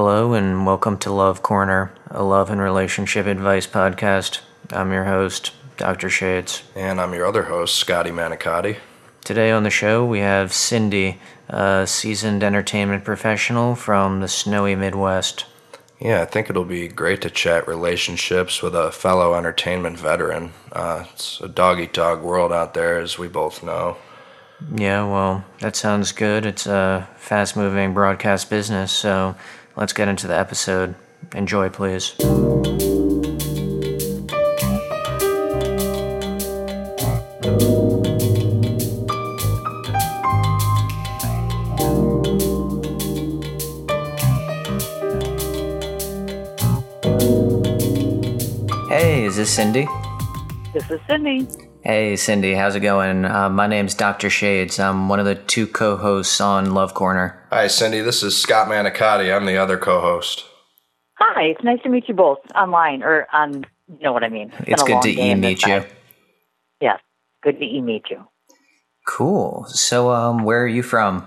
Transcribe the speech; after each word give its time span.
Hello, 0.00 0.32
and 0.32 0.64
welcome 0.64 0.96
to 0.98 1.10
Love 1.10 1.42
Corner, 1.42 1.92
a 2.12 2.22
love 2.22 2.50
and 2.50 2.60
relationship 2.60 3.26
advice 3.26 3.66
podcast. 3.66 4.42
I'm 4.70 4.92
your 4.92 5.06
host, 5.06 5.50
Dr. 5.76 6.08
Shades. 6.08 6.62
And 6.76 7.00
I'm 7.00 7.14
your 7.14 7.26
other 7.26 7.42
host, 7.42 7.74
Scotty 7.74 8.10
Manicotti. 8.10 8.76
Today 9.24 9.50
on 9.50 9.64
the 9.64 9.70
show, 9.70 10.06
we 10.06 10.20
have 10.20 10.52
Cindy, 10.52 11.18
a 11.48 11.84
seasoned 11.84 12.44
entertainment 12.44 13.02
professional 13.02 13.74
from 13.74 14.20
the 14.20 14.28
snowy 14.28 14.76
Midwest. 14.76 15.46
Yeah, 15.98 16.22
I 16.22 16.26
think 16.26 16.48
it'll 16.48 16.64
be 16.64 16.86
great 16.86 17.20
to 17.22 17.28
chat 17.28 17.66
relationships 17.66 18.62
with 18.62 18.76
a 18.76 18.92
fellow 18.92 19.34
entertainment 19.34 19.98
veteran. 19.98 20.52
Uh, 20.70 21.06
it's 21.12 21.40
a 21.40 21.48
dog 21.48 21.80
eat 21.80 21.92
dog 21.92 22.22
world 22.22 22.52
out 22.52 22.74
there, 22.74 23.00
as 23.00 23.18
we 23.18 23.26
both 23.26 23.64
know. 23.64 23.96
Yeah, 24.74 25.04
well, 25.06 25.44
that 25.60 25.76
sounds 25.76 26.12
good. 26.12 26.44
It's 26.44 26.66
a 26.66 27.08
fast 27.16 27.56
moving 27.56 27.94
broadcast 27.94 28.50
business, 28.50 28.90
so 28.90 29.36
let's 29.78 29.92
get 29.92 30.08
into 30.08 30.26
the 30.26 30.36
episode. 30.36 30.96
Enjoy, 31.34 31.68
please. 31.68 32.14
Hey, 48.88 49.26
is 49.26 49.36
this 49.36 49.50
Cindy? 49.50 49.86
This 50.74 50.90
is 50.90 51.00
Cindy. 51.06 51.67
Hey, 51.88 52.16
Cindy, 52.16 52.52
how's 52.52 52.74
it 52.74 52.80
going? 52.80 53.24
Uh, 53.24 53.48
my 53.48 53.66
name's 53.66 53.94
Dr. 53.94 54.28
Shades. 54.28 54.78
I'm 54.78 55.08
one 55.08 55.20
of 55.20 55.24
the 55.24 55.34
two 55.34 55.66
co 55.66 55.96
hosts 55.96 56.38
on 56.38 56.74
Love 56.74 56.92
Corner. 56.92 57.42
Hi, 57.48 57.66
Cindy. 57.68 58.02
This 58.02 58.22
is 58.22 58.38
Scott 58.38 58.68
Manicotti. 58.68 59.34
I'm 59.34 59.46
the 59.46 59.56
other 59.56 59.78
co 59.78 59.98
host. 60.02 60.44
Hi, 61.14 61.44
it's 61.44 61.64
nice 61.64 61.82
to 61.84 61.88
meet 61.88 62.06
you 62.06 62.12
both 62.12 62.40
online 62.54 63.02
or 63.02 63.26
on, 63.32 63.64
you 63.88 64.02
know 64.02 64.12
what 64.12 64.22
I 64.22 64.28
mean. 64.28 64.52
It's, 64.66 64.82
good 64.82 65.00
to 65.00 65.08
e 65.08 65.34
meet 65.34 65.64
you. 65.64 65.82
Yes, 66.82 67.00
good 67.42 67.58
to 67.58 67.64
e 67.64 67.80
meet 67.80 68.02
you. 68.10 68.22
Cool. 69.06 69.64
So, 69.68 70.10
um, 70.10 70.44
where 70.44 70.62
are 70.62 70.68
you 70.68 70.82
from? 70.82 71.26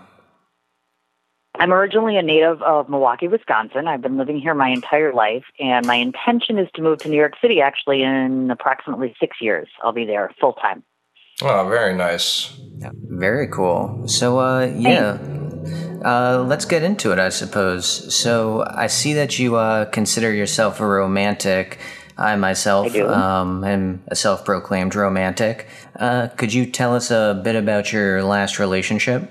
I'm 1.56 1.74
originally 1.74 2.18
a 2.18 2.22
native 2.22 2.62
of 2.62 2.90
Milwaukee, 2.90 3.28
Wisconsin. 3.28 3.88
I've 3.88 4.02
been 4.02 4.18
living 4.18 4.40
here 4.40 4.54
my 4.54 4.70
entire 4.70 5.14
life, 5.14 5.44
and 5.60 5.86
my 5.86 5.96
intention 5.96 6.58
is 6.58 6.68
to 6.76 6.82
move 6.82 7.00
to 7.00 7.10
New 7.10 7.18
York 7.18 7.34
City 7.42 7.62
actually 7.62 8.04
in 8.04 8.50
approximately 8.50 9.16
six 9.20 9.38
years. 9.42 9.68
I'll 9.84 9.92
be 9.92 10.06
there 10.06 10.34
full 10.40 10.54
time. 10.54 10.84
Oh, 11.42 11.68
very 11.68 11.96
nice. 11.96 12.54
Very 12.80 13.48
cool. 13.48 14.08
So, 14.08 14.40
uh, 14.40 14.66
yeah. 14.66 15.18
Uh, 16.04 16.44
let's 16.48 16.66
get 16.66 16.84
into 16.84 17.12
it, 17.12 17.20
I 17.20 17.30
suppose. 17.30 18.14
So, 18.14 18.66
I 18.68 18.88
see 18.88 19.14
that 19.14 19.38
you 19.38 19.56
uh, 19.56 19.86
consider 19.86 20.34
yourself 20.34 20.80
a 20.80 20.86
romantic. 20.86 21.80
I 22.18 22.36
myself 22.36 22.96
I 22.96 23.00
um, 23.00 23.64
am 23.64 24.04
a 24.08 24.16
self 24.16 24.46
proclaimed 24.46 24.96
romantic. 24.96 25.68
Uh, 25.96 26.28
could 26.30 26.54
you 26.54 26.66
tell 26.66 26.96
us 26.96 27.12
a 27.12 27.40
bit 27.44 27.56
about 27.56 27.92
your 27.92 28.24
last 28.24 28.60
relationship? 28.60 29.30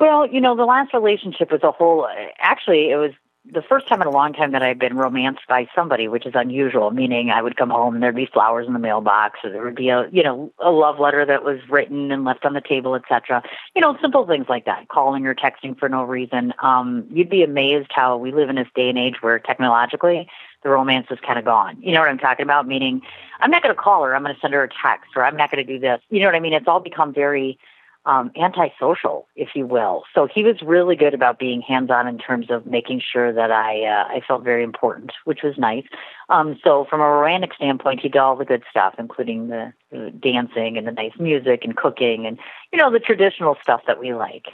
Well, 0.00 0.26
you 0.26 0.40
know, 0.40 0.56
the 0.56 0.64
last 0.64 0.92
relationship 0.92 1.50
was 1.52 1.62
a 1.62 1.70
whole. 1.70 2.08
Actually, 2.38 2.90
it 2.90 2.96
was 2.96 3.12
the 3.52 3.62
first 3.62 3.86
time 3.86 4.00
in 4.00 4.06
a 4.06 4.10
long 4.10 4.32
time 4.32 4.52
that 4.52 4.62
I 4.62 4.68
had 4.68 4.78
been 4.78 4.96
romanced 4.96 5.42
by 5.48 5.68
somebody, 5.74 6.08
which 6.08 6.24
is 6.24 6.32
unusual. 6.34 6.90
Meaning, 6.90 7.30
I 7.30 7.42
would 7.42 7.56
come 7.56 7.70
home 7.70 7.94
and 7.94 8.02
there'd 8.02 8.14
be 8.14 8.26
flowers 8.26 8.66
in 8.66 8.72
the 8.72 8.78
mailbox, 8.78 9.40
or 9.44 9.50
there 9.50 9.62
would 9.62 9.76
be 9.76 9.90
a, 9.90 10.08
you 10.10 10.22
know, 10.22 10.52
a 10.58 10.70
love 10.70 10.98
letter 10.98 11.24
that 11.26 11.44
was 11.44 11.58
written 11.68 12.10
and 12.10 12.24
left 12.24 12.44
on 12.44 12.54
the 12.54 12.60
table, 12.60 12.94
etc. 12.94 13.42
You 13.74 13.82
know, 13.82 13.96
simple 14.00 14.26
things 14.26 14.46
like 14.48 14.64
that, 14.64 14.88
calling 14.88 15.26
or 15.26 15.34
texting 15.34 15.78
for 15.78 15.88
no 15.88 16.04
reason. 16.04 16.54
Um, 16.62 17.06
you'd 17.10 17.30
be 17.30 17.42
amazed 17.42 17.90
how 17.90 18.16
we 18.16 18.32
live 18.32 18.48
in 18.48 18.56
this 18.56 18.68
day 18.74 18.88
and 18.88 18.98
age 18.98 19.16
where 19.20 19.38
technologically 19.38 20.28
the 20.62 20.70
romance 20.70 21.06
is 21.10 21.18
kind 21.24 21.38
of 21.38 21.44
gone. 21.44 21.76
You 21.80 21.92
know 21.92 22.00
what 22.00 22.08
I'm 22.08 22.18
talking 22.18 22.44
about? 22.44 22.66
Meaning, 22.66 23.02
I'm 23.40 23.50
not 23.50 23.62
going 23.62 23.74
to 23.74 23.80
call 23.80 24.02
her. 24.04 24.16
I'm 24.16 24.22
going 24.22 24.34
to 24.34 24.40
send 24.40 24.54
her 24.54 24.64
a 24.64 24.68
text, 24.68 25.10
or 25.14 25.24
I'm 25.24 25.36
not 25.36 25.50
going 25.50 25.64
to 25.64 25.72
do 25.72 25.78
this. 25.78 26.00
You 26.08 26.20
know 26.20 26.26
what 26.26 26.34
I 26.34 26.40
mean? 26.40 26.54
It's 26.54 26.66
all 26.66 26.80
become 26.80 27.12
very 27.12 27.58
um, 28.06 28.30
antisocial, 28.36 29.26
if 29.34 29.50
you 29.54 29.66
will. 29.66 30.04
So 30.14 30.26
he 30.32 30.42
was 30.42 30.56
really 30.62 30.96
good 30.96 31.14
about 31.14 31.38
being 31.38 31.62
hands-on 31.62 32.06
in 32.06 32.18
terms 32.18 32.46
of 32.50 32.66
making 32.66 33.00
sure 33.00 33.32
that 33.32 33.50
I 33.50 33.84
uh, 33.84 34.04
I 34.08 34.20
felt 34.26 34.44
very 34.44 34.62
important, 34.62 35.12
which 35.24 35.40
was 35.42 35.56
nice. 35.56 35.84
Um, 36.28 36.58
so 36.62 36.86
from 36.88 37.00
a 37.00 37.08
romantic 37.08 37.54
standpoint, 37.54 38.00
he 38.00 38.08
did 38.08 38.18
all 38.18 38.36
the 38.36 38.44
good 38.44 38.62
stuff, 38.70 38.94
including 38.98 39.48
the, 39.48 39.72
the 39.90 40.10
dancing 40.10 40.76
and 40.76 40.86
the 40.86 40.92
nice 40.92 41.18
music 41.18 41.64
and 41.64 41.76
cooking 41.76 42.26
and 42.26 42.38
you 42.72 42.78
know 42.78 42.90
the 42.90 43.00
traditional 43.00 43.56
stuff 43.62 43.82
that 43.86 44.00
we 44.00 44.14
like. 44.14 44.46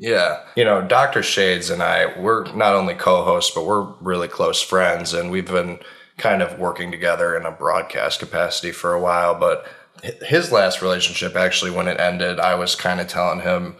Yeah. 0.00 0.40
You 0.56 0.64
know, 0.64 0.80
Dr. 0.80 1.22
Shades 1.22 1.68
and 1.68 1.82
I, 1.82 2.18
we're 2.18 2.50
not 2.54 2.74
only 2.74 2.94
co 2.94 3.22
hosts, 3.22 3.52
but 3.54 3.66
we're 3.66 3.92
really 4.00 4.28
close 4.28 4.62
friends. 4.62 5.12
And 5.12 5.30
we've 5.30 5.46
been 5.46 5.78
kind 6.16 6.40
of 6.40 6.58
working 6.58 6.90
together 6.90 7.36
in 7.36 7.44
a 7.44 7.50
broadcast 7.50 8.18
capacity 8.18 8.72
for 8.72 8.94
a 8.94 9.00
while. 9.00 9.38
But 9.38 9.66
his 10.02 10.52
last 10.52 10.82
relationship, 10.82 11.36
actually, 11.36 11.70
when 11.70 11.88
it 11.88 12.00
ended, 12.00 12.40
I 12.40 12.54
was 12.54 12.74
kind 12.74 13.00
of 13.00 13.08
telling 13.08 13.40
him 13.40 13.76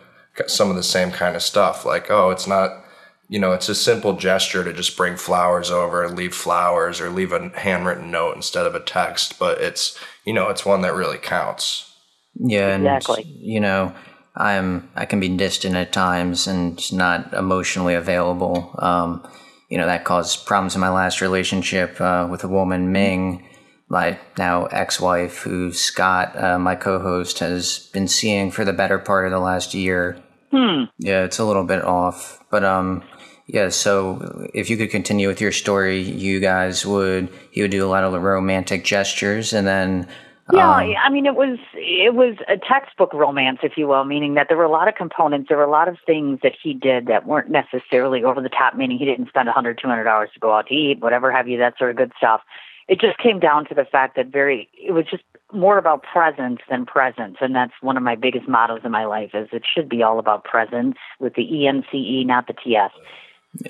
some 0.47 0.71
of 0.71 0.77
the 0.77 0.83
same 0.83 1.11
kind 1.11 1.37
of 1.37 1.43
stuff. 1.43 1.85
Like, 1.85 2.11
oh, 2.11 2.31
it's 2.31 2.47
not, 2.47 2.85
you 3.29 3.39
know, 3.39 3.53
it's 3.53 3.69
a 3.69 3.75
simple 3.75 4.15
gesture 4.15 4.65
to 4.65 4.73
just 4.73 4.97
bring 4.97 5.17
flowers 5.17 5.71
over 5.71 6.05
and 6.05 6.17
leave 6.17 6.35
flowers 6.35 7.01
or 7.01 7.11
leave 7.11 7.33
a 7.33 7.51
handwritten 7.59 8.11
note 8.11 8.37
instead 8.37 8.67
of 8.67 8.75
a 8.75 8.81
text. 8.81 9.39
But 9.39 9.61
it's, 9.61 9.99
you 10.25 10.33
know, 10.33 10.49
it's 10.49 10.65
one 10.67 10.83
that 10.83 10.95
really 10.95 11.19
counts. 11.19 11.93
Yeah, 12.35 12.75
and 12.75 12.87
Exactly. 12.87 13.25
you 13.25 13.61
know, 13.61 13.95
I'm 14.37 14.89
I 14.95 15.05
can 15.05 15.21
be 15.21 15.29
distant 15.29 15.75
at 15.75 15.93
times 15.93 16.47
and 16.47 16.81
not 16.93 17.35
emotionally 17.35 17.95
available. 17.95 18.75
Um, 18.79 19.27
you 19.69 19.79
know, 19.79 19.87
that 19.87 20.05
caused 20.05 20.47
problems 20.47 20.75
in 20.75 20.81
my 20.81 20.91
last 20.91 21.21
relationship 21.21 22.01
uh, 22.01 22.27
with 22.31 22.43
a 22.43 22.49
woman, 22.49 22.93
Ming, 22.93 23.47
my 23.91 24.19
now 24.39 24.67
ex-wife, 24.67 25.39
who 25.43 25.73
Scott, 25.73 26.35
uh, 26.41 26.59
my 26.59 26.77
co-host, 26.77 27.41
has 27.41 27.91
been 27.93 28.09
seeing 28.09 28.51
for 28.53 28.65
the 28.65 28.73
better 28.73 28.99
part 28.99 29.27
of 29.27 29.33
the 29.33 29.41
last 29.41 29.75
year. 29.75 30.17
Hmm. 30.53 30.85
Yeah, 30.99 31.25
it's 31.25 31.39
a 31.39 31.45
little 31.45 31.65
bit 31.65 31.85
off, 31.85 32.43
but 32.51 32.65
um, 32.65 33.03
yeah. 33.47 33.69
So 33.69 34.49
if 34.55 34.71
you 34.71 34.77
could 34.77 34.91
continue 34.91 35.29
with 35.29 35.41
your 35.41 35.53
story, 35.53 36.01
you 36.01 36.41
guys 36.41 36.87
would 36.87 37.29
he 37.51 37.63
would 37.63 37.71
do 37.73 37.85
a 37.85 37.91
lot 37.91 38.05
of 38.05 38.13
romantic 38.23 38.85
gestures, 38.85 39.53
and 39.53 39.67
then 39.67 40.09
Yeah, 40.53 40.71
um, 40.71 40.95
I 41.05 41.11
mean, 41.11 41.27
it 41.27 41.35
was 41.35 41.59
it 41.75 42.15
was 42.15 42.37
a 42.49 42.57
textbook 42.57 43.13
romance, 43.13 43.59
if 43.63 43.73
you 43.77 43.87
will, 43.89 44.05
meaning 44.05 44.35
that 44.35 44.47
there 44.49 44.57
were 44.57 44.65
a 44.65 44.71
lot 44.71 44.89
of 44.89 44.95
components. 44.95 45.49
There 45.49 45.57
were 45.57 45.65
a 45.65 45.71
lot 45.71 45.89
of 45.89 45.97
things 46.07 46.41
that 46.43 46.53
he 46.61 46.75
did 46.75 47.07
that 47.07 47.27
weren't 47.27 47.51
necessarily 47.51 48.25
over 48.25 48.41
the 48.41 48.49
top. 48.49 48.75
Meaning 48.77 48.99
he 48.99 49.05
didn't 49.05 49.29
spend 49.29 49.49
a 49.49 49.53
hundred, 49.53 49.79
two 49.81 49.89
hundred 49.89 50.05
dollars 50.05 50.31
to 50.35 50.41
go 50.41 50.53
out 50.53 50.67
to 50.69 50.75
eat, 50.75 51.01
whatever 51.01 51.31
have 51.31 51.49
you, 51.49 51.59
that 51.59 51.79
sort 51.79 51.91
of 51.91 51.97
good 51.97 52.13
stuff. 52.19 52.41
It 52.91 53.01
just 53.01 53.19
came 53.19 53.39
down 53.39 53.67
to 53.67 53.75
the 53.75 53.85
fact 53.85 54.17
that 54.17 54.27
very 54.33 54.69
it 54.75 54.91
was 54.93 55.05
just 55.11 55.23
more 55.53 55.79
about 55.79 56.03
presence 56.03 56.59
than 56.69 56.87
presence, 56.87 57.37
and 57.41 57.55
that's 57.55 57.73
one 57.81 57.97
of 57.97 58.03
my 58.03 58.17
biggest 58.17 58.49
mottos 58.49 58.81
in 58.85 58.91
my 58.91 59.05
life. 59.05 59.31
Is 59.33 59.49
it 59.53 59.63
should 59.65 59.89
be 59.89 60.03
all 60.03 60.19
about 60.19 60.43
presence 60.45 60.97
with 61.21 61.35
the 61.35 61.43
E 61.43 61.67
N 61.69 61.85
C 61.91 61.97
E, 61.99 62.25
not 62.25 62.47
the 62.49 62.53
T 62.53 62.75
S. 62.77 62.91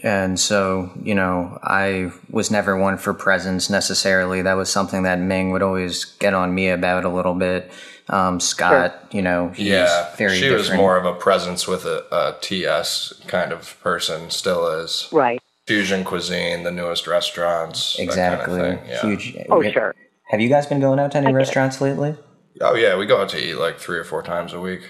And 0.02 0.38
so, 0.38 0.90
you 1.02 1.14
know, 1.14 1.58
I 1.62 2.12
was 2.30 2.50
never 2.50 2.76
one 2.78 2.98
for 2.98 3.14
presence 3.14 3.70
necessarily. 3.70 4.42
That 4.42 4.54
was 4.54 4.70
something 4.70 5.04
that 5.04 5.18
Ming 5.18 5.52
would 5.52 5.62
always 5.62 6.04
get 6.04 6.34
on 6.34 6.54
me 6.54 6.68
about 6.68 7.04
a 7.06 7.08
little 7.08 7.34
bit. 7.34 7.70
Um, 8.10 8.40
Scott, 8.40 9.06
you 9.10 9.22
know, 9.22 9.48
he's 9.48 9.68
Yeah. 9.68 10.14
very 10.16 10.34
she 10.34 10.40
different. 10.42 10.58
was 10.68 10.72
more 10.76 10.96
of 10.98 11.06
a 11.06 11.14
presence 11.14 11.66
with 11.66 11.84
a, 11.86 12.04
a 12.12 12.36
TS 12.42 13.22
kind 13.26 13.52
of 13.52 13.80
person, 13.82 14.28
still 14.30 14.66
is. 14.68 15.08
Right. 15.12 15.40
Fusion 15.70 16.02
cuisine, 16.02 16.64
the 16.64 16.72
newest 16.72 17.06
restaurants. 17.06 17.96
that 17.96 18.08
kind 18.08 18.10
of 18.10 18.12
exactly 18.12 18.60
thing, 18.60 18.78
yeah. 18.88 19.00
huge. 19.02 19.36
Oh, 19.50 19.62
sure. 19.62 19.94
Have 20.30 20.40
you 20.40 20.48
guys 20.48 20.66
been 20.66 20.80
going 20.80 20.98
out 20.98 21.12
to 21.12 21.18
any 21.18 21.28
get 21.28 21.34
it. 21.34 21.36
restaurants 21.36 21.80
lately? 21.80 22.16
Oh, 22.60 22.74
yeah. 22.74 22.96
We 22.96 23.06
go 23.06 23.22
out 23.22 23.28
to 23.28 23.38
eat 23.38 23.54
like 23.54 23.78
three 23.78 23.96
or 23.96 24.02
four 24.02 24.24
times 24.24 24.52
a 24.52 24.58
week. 24.58 24.82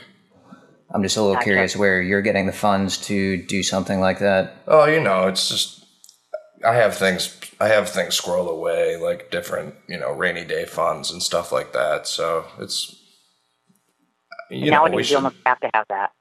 I'm 0.91 1.02
just 1.02 1.18
a 1.18 1.20
little 1.20 1.34
Gotcha. 1.34 1.44
curious 1.44 1.76
where 1.76 2.00
you're 2.00 2.22
getting 2.22 2.46
the 2.46 2.52
funds 2.54 2.96
to 3.08 3.42
do 3.46 3.62
something 3.62 4.00
like 4.00 4.20
that. 4.20 4.56
Oh, 4.66 4.86
you 4.86 5.00
know, 5.02 5.28
it's 5.28 5.50
just 5.50 5.84
I 6.65 6.77
have 6.77 6.97
things 6.97 7.38
I 7.60 7.68
have 7.68 7.91
things 7.91 8.18
squirreled 8.18 8.48
away, 8.50 8.97
like 8.97 9.30
different, 9.30 9.74
you 9.86 9.98
know, 9.98 10.12
rainy 10.12 10.47
day 10.47 10.65
funds 10.65 11.10
and 11.10 11.22
stuff 11.22 11.53
like 11.53 11.74
that. 11.74 12.06
So 12.06 12.47
it's 12.59 12.97
you 14.50 14.71
know, 14.71 14.78
Nowadays, 14.78 14.94
we 14.97 15.03
you 15.03 15.04
should, 15.04 15.16
almost 15.16 15.36
have 15.44 15.60
to 15.60 15.71
have 15.74 15.84
that. 15.91 16.12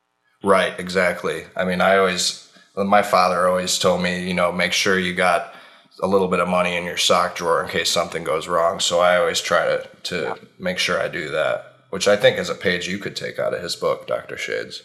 right, 0.43 0.77
exactly. 0.77 1.45
I 1.55 1.63
mean, 1.63 1.79
I 1.79 1.95
always 1.97 2.48
my 2.85 3.01
father 3.01 3.47
always 3.47 3.77
told 3.77 4.01
me, 4.01 4.27
you 4.27 4.33
know, 4.33 4.51
make 4.51 4.73
sure 4.73 4.97
you 4.97 5.13
got 5.13 5.53
a 6.01 6.07
little 6.07 6.27
bit 6.27 6.39
of 6.39 6.47
money 6.47 6.75
in 6.75 6.85
your 6.85 6.97
sock 6.97 7.35
drawer 7.35 7.63
in 7.63 7.69
case 7.69 7.89
something 7.89 8.23
goes 8.23 8.47
wrong. 8.47 8.79
So 8.79 8.99
I 8.99 9.17
always 9.17 9.41
try 9.41 9.65
to 9.65 9.87
to 10.03 10.39
make 10.57 10.77
sure 10.77 10.99
I 11.01 11.07
do 11.07 11.29
that, 11.29 11.75
which 11.89 12.07
I 12.07 12.15
think 12.15 12.37
is 12.37 12.49
a 12.49 12.55
page 12.55 12.87
you 12.87 12.97
could 12.97 13.15
take 13.15 13.37
out 13.37 13.53
of 13.53 13.61
his 13.61 13.75
book, 13.75 14.07
Doctor 14.07 14.37
Shades. 14.37 14.83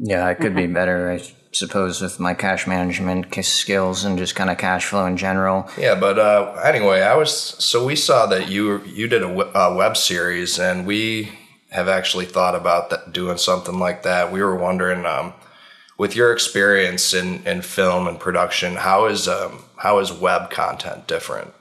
Yeah, 0.00 0.26
I 0.26 0.34
could 0.34 0.56
be 0.56 0.66
better, 0.66 1.10
I 1.10 1.22
suppose, 1.52 2.00
with 2.00 2.18
my 2.18 2.34
cash 2.34 2.66
management 2.66 3.32
skills 3.44 4.04
and 4.04 4.18
just 4.18 4.34
kind 4.34 4.50
of 4.50 4.58
cash 4.58 4.86
flow 4.86 5.06
in 5.06 5.16
general. 5.16 5.68
Yeah, 5.78 5.94
but 5.94 6.18
uh, 6.18 6.60
anyway, 6.64 7.02
I 7.02 7.14
was 7.14 7.32
so 7.32 7.84
we 7.84 7.96
saw 7.96 8.26
that 8.26 8.48
you 8.48 8.82
you 8.84 9.06
did 9.06 9.22
a, 9.22 9.28
w- 9.28 9.50
a 9.54 9.74
web 9.74 9.96
series, 9.96 10.58
and 10.58 10.86
we 10.86 11.30
have 11.70 11.88
actually 11.88 12.26
thought 12.26 12.54
about 12.54 12.90
that, 12.90 13.12
doing 13.12 13.38
something 13.38 13.78
like 13.78 14.02
that. 14.02 14.32
We 14.32 14.42
were 14.42 14.56
wondering, 14.56 15.06
um, 15.06 15.34
with 15.98 16.14
your 16.16 16.32
experience 16.32 17.12
in, 17.12 17.44
in 17.46 17.60
film 17.60 18.06
and 18.06 18.18
production, 18.18 18.76
how 18.76 19.06
is 19.06 19.28
um, 19.28 19.64
how 19.76 19.98
is 19.98 20.12
web 20.12 20.50
content 20.50 21.06
different? 21.06 21.52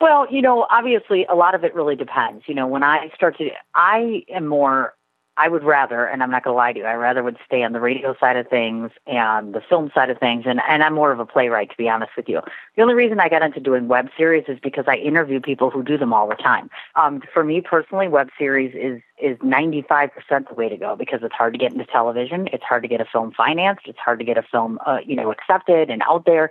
Well, 0.00 0.26
you 0.30 0.42
know, 0.42 0.66
obviously, 0.70 1.26
a 1.26 1.34
lot 1.34 1.54
of 1.54 1.64
it 1.64 1.74
really 1.74 1.96
depends. 1.96 2.44
You 2.46 2.54
know, 2.54 2.66
when 2.66 2.82
I 2.82 3.10
start 3.14 3.38
to, 3.38 3.50
I 3.74 4.24
am 4.28 4.46
more 4.46 4.94
I 5.40 5.48
would 5.48 5.64
rather, 5.64 6.04
and 6.04 6.22
I'm 6.22 6.30
not 6.30 6.44
going 6.44 6.52
to 6.52 6.58
lie 6.58 6.74
to 6.74 6.78
you, 6.80 6.84
I 6.84 6.92
rather 6.92 7.22
would 7.22 7.38
stay 7.46 7.62
on 7.62 7.72
the 7.72 7.80
radio 7.80 8.14
side 8.20 8.36
of 8.36 8.46
things 8.48 8.90
and 9.06 9.54
the 9.54 9.62
film 9.66 9.90
side 9.94 10.10
of 10.10 10.18
things, 10.18 10.44
and, 10.46 10.60
and 10.68 10.82
I'm 10.82 10.92
more 10.92 11.12
of 11.12 11.18
a 11.18 11.24
playwright, 11.24 11.70
to 11.70 11.76
be 11.78 11.88
honest 11.88 12.12
with 12.14 12.28
you. 12.28 12.42
The 12.76 12.82
only 12.82 12.92
reason 12.92 13.20
I 13.20 13.30
got 13.30 13.40
into 13.40 13.58
doing 13.58 13.88
web 13.88 14.10
series 14.18 14.44
is 14.48 14.58
because 14.62 14.84
I 14.86 14.96
interview 14.96 15.40
people 15.40 15.70
who 15.70 15.82
do 15.82 15.96
them 15.96 16.12
all 16.12 16.28
the 16.28 16.34
time. 16.34 16.68
Um, 16.94 17.22
for 17.32 17.42
me 17.42 17.62
personally, 17.62 18.06
web 18.06 18.28
series 18.38 18.74
is 18.74 19.00
is 19.22 19.36
95% 19.38 20.10
the 20.48 20.54
way 20.54 20.70
to 20.70 20.78
go 20.78 20.96
because 20.96 21.20
it's 21.22 21.34
hard 21.34 21.52
to 21.52 21.58
get 21.58 21.72
into 21.72 21.84
television, 21.84 22.48
it's 22.52 22.64
hard 22.64 22.82
to 22.82 22.88
get 22.88 23.00
a 23.00 23.04
film 23.04 23.32
financed, 23.32 23.82
it's 23.86 23.98
hard 23.98 24.18
to 24.18 24.24
get 24.24 24.38
a 24.38 24.42
film, 24.42 24.78
uh, 24.86 24.98
you 25.04 25.14
know, 25.14 25.30
accepted 25.30 25.90
and 25.90 26.02
out 26.08 26.24
there 26.24 26.50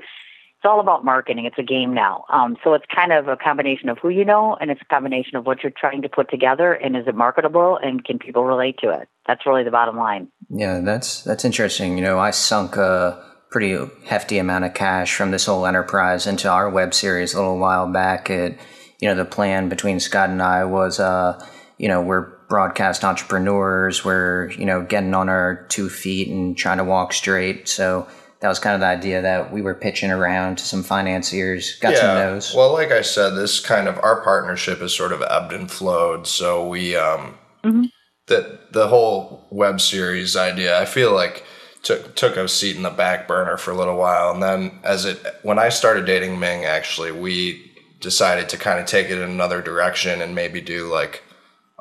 it's 0.60 0.66
all 0.66 0.82
about 0.82 1.06
marketing. 1.06 1.46
It's 1.46 1.58
a 1.58 1.64
game 1.64 1.94
now. 1.94 2.26
Um, 2.28 2.58
so 2.66 2.74
it's 2.74 2.84
kind 2.94 3.14
of 3.14 3.30
a 3.30 3.38
combination 3.38 3.88
of 3.88 3.98
who 4.00 4.10
you 4.10 4.26
know, 4.26 4.58
and 4.60 4.70
it's 4.70 4.82
a 4.82 4.94
combination 4.94 5.38
of 5.38 5.46
what 5.46 5.64
you're 5.64 5.72
trying 5.72 6.02
to 6.02 6.10
put 6.10 6.30
together, 6.30 6.74
and 6.74 6.98
is 6.98 7.08
it 7.08 7.16
marketable, 7.16 7.80
and 7.82 8.04
can 8.04 8.20
people 8.20 8.44
relate 8.44 8.78
to 8.80 8.90
it? 8.90 9.08
That's 9.26 9.46
really 9.46 9.64
the 9.64 9.72
bottom 9.72 9.96
line. 9.96 10.28
Yeah, 10.50 10.82
that's 10.82 11.24
that's 11.24 11.46
interesting. 11.46 11.98
You 11.98 12.04
know, 12.04 12.20
I 12.20 12.32
sunk 12.32 12.76
a 12.76 13.26
pretty 13.50 13.78
hefty 14.04 14.38
amount 14.38 14.66
of 14.66 14.74
cash 14.74 15.16
from 15.16 15.32
this 15.32 15.46
whole 15.46 15.66
enterprise 15.66 16.28
into 16.28 16.50
our 16.50 16.70
web 16.70 16.94
series 16.94 17.34
a 17.34 17.38
little 17.38 17.58
while 17.58 17.90
back. 17.90 18.30
It, 18.30 18.60
you 19.00 19.08
know, 19.08 19.16
the 19.16 19.24
plan 19.24 19.70
between 19.70 20.02
Scott 20.02 20.30
and 20.30 20.42
I 20.42 20.66
was, 20.66 21.00
uh, 21.00 21.42
you 21.78 21.88
know, 21.88 22.02
we're 22.02 22.38
broadcast 22.50 23.06
entrepreneurs. 23.06 24.04
We're 24.04 24.52
you 24.52 24.66
know 24.66 24.84
getting 24.84 25.14
on 25.14 25.30
our 25.30 25.66
two 25.70 25.88
feet 25.88 26.28
and 26.28 26.58
trying 26.58 26.80
to 26.80 26.84
walk 26.84 27.14
straight. 27.14 27.70
So 27.70 28.10
that 28.42 28.48
was 28.48 28.60
kind 28.60 28.74
of 28.74 28.80
the 28.80 28.88
idea 28.88 29.22
that 29.22 29.52
we 29.52 29.62
were 29.62 29.76
pitching 29.76 30.12
around 30.12 30.58
to 30.60 30.66
some 30.66 30.82
financiers, 30.82 31.78
got 31.80 31.94
yeah. 31.94 32.00
some 32.00 32.16
no's. 32.16 32.54
Well, 32.56 32.72
like 32.72 32.92
I 32.92 33.02
said, 33.02 33.32
this 33.32 33.60
kind 33.60 33.88
of 33.88 34.00
our 34.02 34.22
partnership 34.22 34.82
is 34.82 34.96
sort 34.96 35.12
of 35.12 35.22
ebbed 35.22 35.52
and 35.52 35.70
flowed. 35.70 36.26
So 36.26 36.68
we 36.68 36.96
um 36.96 37.38
mm-hmm. 37.64 37.86
the 38.28 38.60
the 38.72 38.88
whole 38.88 39.48
web 39.52 39.82
series 39.82 40.36
idea, 40.36 40.80
I 40.80 40.86
feel 40.86 41.14
like 41.14 41.44
took 41.84 42.16
took 42.16 42.38
a 42.38 42.48
seat 42.48 42.78
in 42.78 42.84
the 42.84 42.90
back 42.90 43.28
burner 43.28 43.58
for 43.58 43.72
a 43.72 43.76
little 43.76 43.98
while, 43.98 44.32
and 44.32 44.42
then 44.42 44.80
as 44.84 45.06
it 45.06 45.20
when 45.44 45.60
I 45.60 45.70
started 45.70 46.06
dating 46.06 46.40
Ming, 46.40 46.64
actually, 46.64 47.12
we 47.12 47.66
decided 48.00 48.48
to 48.50 48.58
kind 48.58 48.80
of 48.80 48.86
take 48.86 49.10
it 49.10 49.18
in 49.20 49.30
another 49.30 49.62
direction 49.62 50.22
and 50.22 50.34
maybe 50.34 50.62
do 50.62 50.88
like 50.88 51.24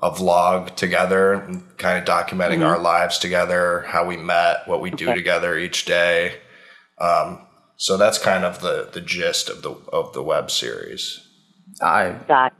a 0.03 0.11
vlog 0.11 0.75
together, 0.75 1.41
kind 1.77 1.99
of 1.99 2.05
documenting 2.05 2.59
mm-hmm. 2.59 2.65
our 2.65 2.79
lives 2.79 3.19
together, 3.19 3.85
how 3.87 4.05
we 4.05 4.17
met, 4.17 4.67
what 4.67 4.81
we 4.81 4.91
okay. 4.91 5.05
do 5.05 5.15
together 5.15 5.57
each 5.57 5.85
day. 5.85 6.35
Um, 7.01 7.41
so 7.77 7.97
that's 7.97 8.19
kind 8.19 8.45
of 8.45 8.61
the 8.61 8.89
the 8.93 9.01
gist 9.01 9.49
of 9.49 9.63
the 9.63 9.71
of 9.93 10.13
the 10.13 10.23
web 10.23 10.51
series. 10.51 11.27
I 11.81 12.17
that 12.27 12.55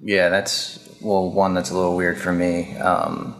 yeah, 0.00 0.28
that's 0.28 0.78
well 1.00 1.30
one 1.30 1.54
that's 1.54 1.70
a 1.70 1.74
little 1.74 1.96
weird 1.96 2.18
for 2.18 2.32
me. 2.32 2.76
Um, 2.76 3.38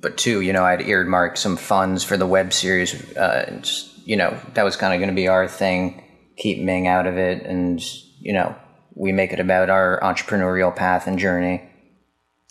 but 0.00 0.16
two, 0.16 0.40
you 0.40 0.52
know, 0.52 0.64
I'd 0.64 0.82
earmarked 0.82 1.38
some 1.38 1.56
funds 1.56 2.02
for 2.02 2.16
the 2.16 2.26
web 2.26 2.52
series. 2.52 3.16
Uh, 3.16 3.58
just, 3.60 4.06
you 4.06 4.16
know, 4.16 4.36
that 4.54 4.64
was 4.64 4.76
kind 4.76 4.94
of 4.94 4.98
going 4.98 5.10
to 5.10 5.14
be 5.14 5.28
our 5.28 5.46
thing. 5.46 6.02
Keep 6.36 6.62
Ming 6.62 6.86
out 6.86 7.06
of 7.06 7.18
it, 7.18 7.44
and 7.44 7.82
you 8.18 8.32
know, 8.32 8.54
we 8.94 9.12
make 9.12 9.32
it 9.32 9.40
about 9.40 9.70
our 9.70 10.00
entrepreneurial 10.00 10.74
path 10.74 11.06
and 11.06 11.18
journey. 11.18 11.62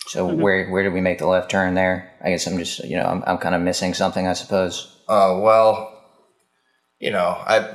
So 0.06 0.28
mm-hmm. 0.28 0.40
where 0.40 0.70
where 0.70 0.82
did 0.82 0.92
we 0.92 1.00
make 1.00 1.18
the 1.18 1.26
left 1.26 1.50
turn 1.50 1.74
there? 1.74 2.12
I 2.22 2.30
guess 2.30 2.46
I'm 2.46 2.58
just 2.58 2.84
you 2.84 2.96
know 2.96 3.04
I'm 3.04 3.22
I'm 3.26 3.38
kind 3.38 3.54
of 3.54 3.62
missing 3.62 3.94
something, 3.94 4.26
I 4.26 4.34
suppose. 4.34 5.02
Uh, 5.08 5.40
well, 5.40 5.99
you 7.00 7.10
know, 7.10 7.42
I 7.46 7.74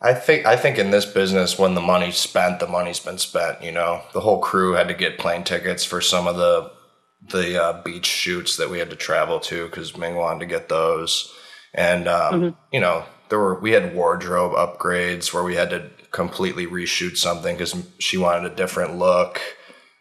I 0.00 0.14
think 0.14 0.46
I 0.46 0.56
think 0.56 0.78
in 0.78 0.90
this 0.90 1.06
business 1.06 1.58
when 1.58 1.74
the 1.74 1.80
money's 1.80 2.18
spent, 2.18 2.60
the 2.60 2.68
money's 2.68 3.00
been 3.00 3.18
spent. 3.18 3.62
You 3.62 3.72
know, 3.72 4.02
the 4.12 4.20
whole 4.20 4.40
crew 4.40 4.74
had 4.74 4.88
to 4.88 4.94
get 4.94 5.18
plane 5.18 5.42
tickets 5.42 5.84
for 5.84 6.00
some 6.00 6.26
of 6.26 6.36
the 6.36 6.70
the 7.30 7.60
uh, 7.60 7.82
beach 7.82 8.06
shoots 8.06 8.56
that 8.58 8.70
we 8.70 8.78
had 8.78 8.90
to 8.90 8.96
travel 8.96 9.40
to 9.40 9.66
because 9.66 9.96
Ming 9.96 10.14
wanted 10.14 10.40
to 10.40 10.46
get 10.46 10.68
those, 10.68 11.32
and 11.74 12.06
um, 12.06 12.34
mm-hmm. 12.34 12.58
you 12.72 12.80
know 12.80 13.04
there 13.30 13.38
were 13.38 13.58
we 13.58 13.72
had 13.72 13.94
wardrobe 13.94 14.52
upgrades 14.52 15.32
where 15.32 15.42
we 15.42 15.56
had 15.56 15.70
to 15.70 15.90
completely 16.10 16.66
reshoot 16.66 17.16
something 17.16 17.56
because 17.56 17.74
she 17.98 18.18
wanted 18.18 18.52
a 18.52 18.54
different 18.54 18.98
look. 18.98 19.40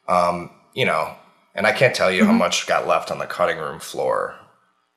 Um, 0.08 0.52
you 0.74 0.86
know, 0.86 1.16
and 1.56 1.66
I 1.66 1.72
can't 1.72 1.96
tell 1.96 2.12
you 2.12 2.24
mm-hmm. 2.24 2.32
how 2.32 2.38
much 2.38 2.68
got 2.68 2.86
left 2.86 3.12
on 3.12 3.20
the 3.20 3.26
cutting 3.26 3.58
room 3.58 3.80
floor 3.80 4.36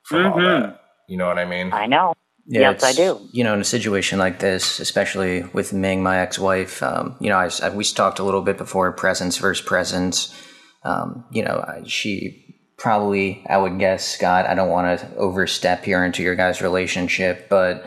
from 0.03 0.25
mm-hmm. 0.25 0.33
all 0.33 0.39
that. 0.41 0.81
You 1.09 1.17
know 1.17 1.29
what 1.29 1.39
I 1.39 1.45
mean? 1.45 1.73
I 1.73 1.87
know. 1.87 2.15
Yeah, 2.51 2.71
yes, 2.71 2.83
I 2.83 2.93
do. 2.93 3.21
You 3.31 3.45
know, 3.45 3.53
in 3.53 3.61
a 3.61 3.65
situation 3.65 4.19
like 4.19 4.39
this, 4.39 4.81
especially 4.81 5.43
with 5.53 5.75
Ming, 5.75 6.03
my 6.03 6.21
ex-wife, 6.21 6.83
um, 6.83 7.15
you 7.21 7.29
know, 7.29 7.37
I, 7.37 7.51
I, 7.63 7.69
we 7.69 7.85
talked 7.85 8.21
a 8.21 8.25
little 8.25 8.41
bit 8.41 8.57
before 8.57 8.91
presence 8.93 9.37
versus 9.37 9.65
presence. 9.65 10.35
Um, 10.83 11.27
you 11.31 11.43
know, 11.43 11.83
she 11.87 12.73
probably, 12.79 13.45
I 13.51 13.59
would 13.59 13.79
guess, 13.79 14.09
Scott. 14.09 14.47
I 14.47 14.55
don't 14.55 14.71
want 14.71 14.99
to 14.99 15.17
overstep 15.17 15.85
here 15.85 16.03
into 16.03 16.23
your 16.23 16.37
guys' 16.37 16.63
relationship, 16.63 17.51
but 17.51 17.85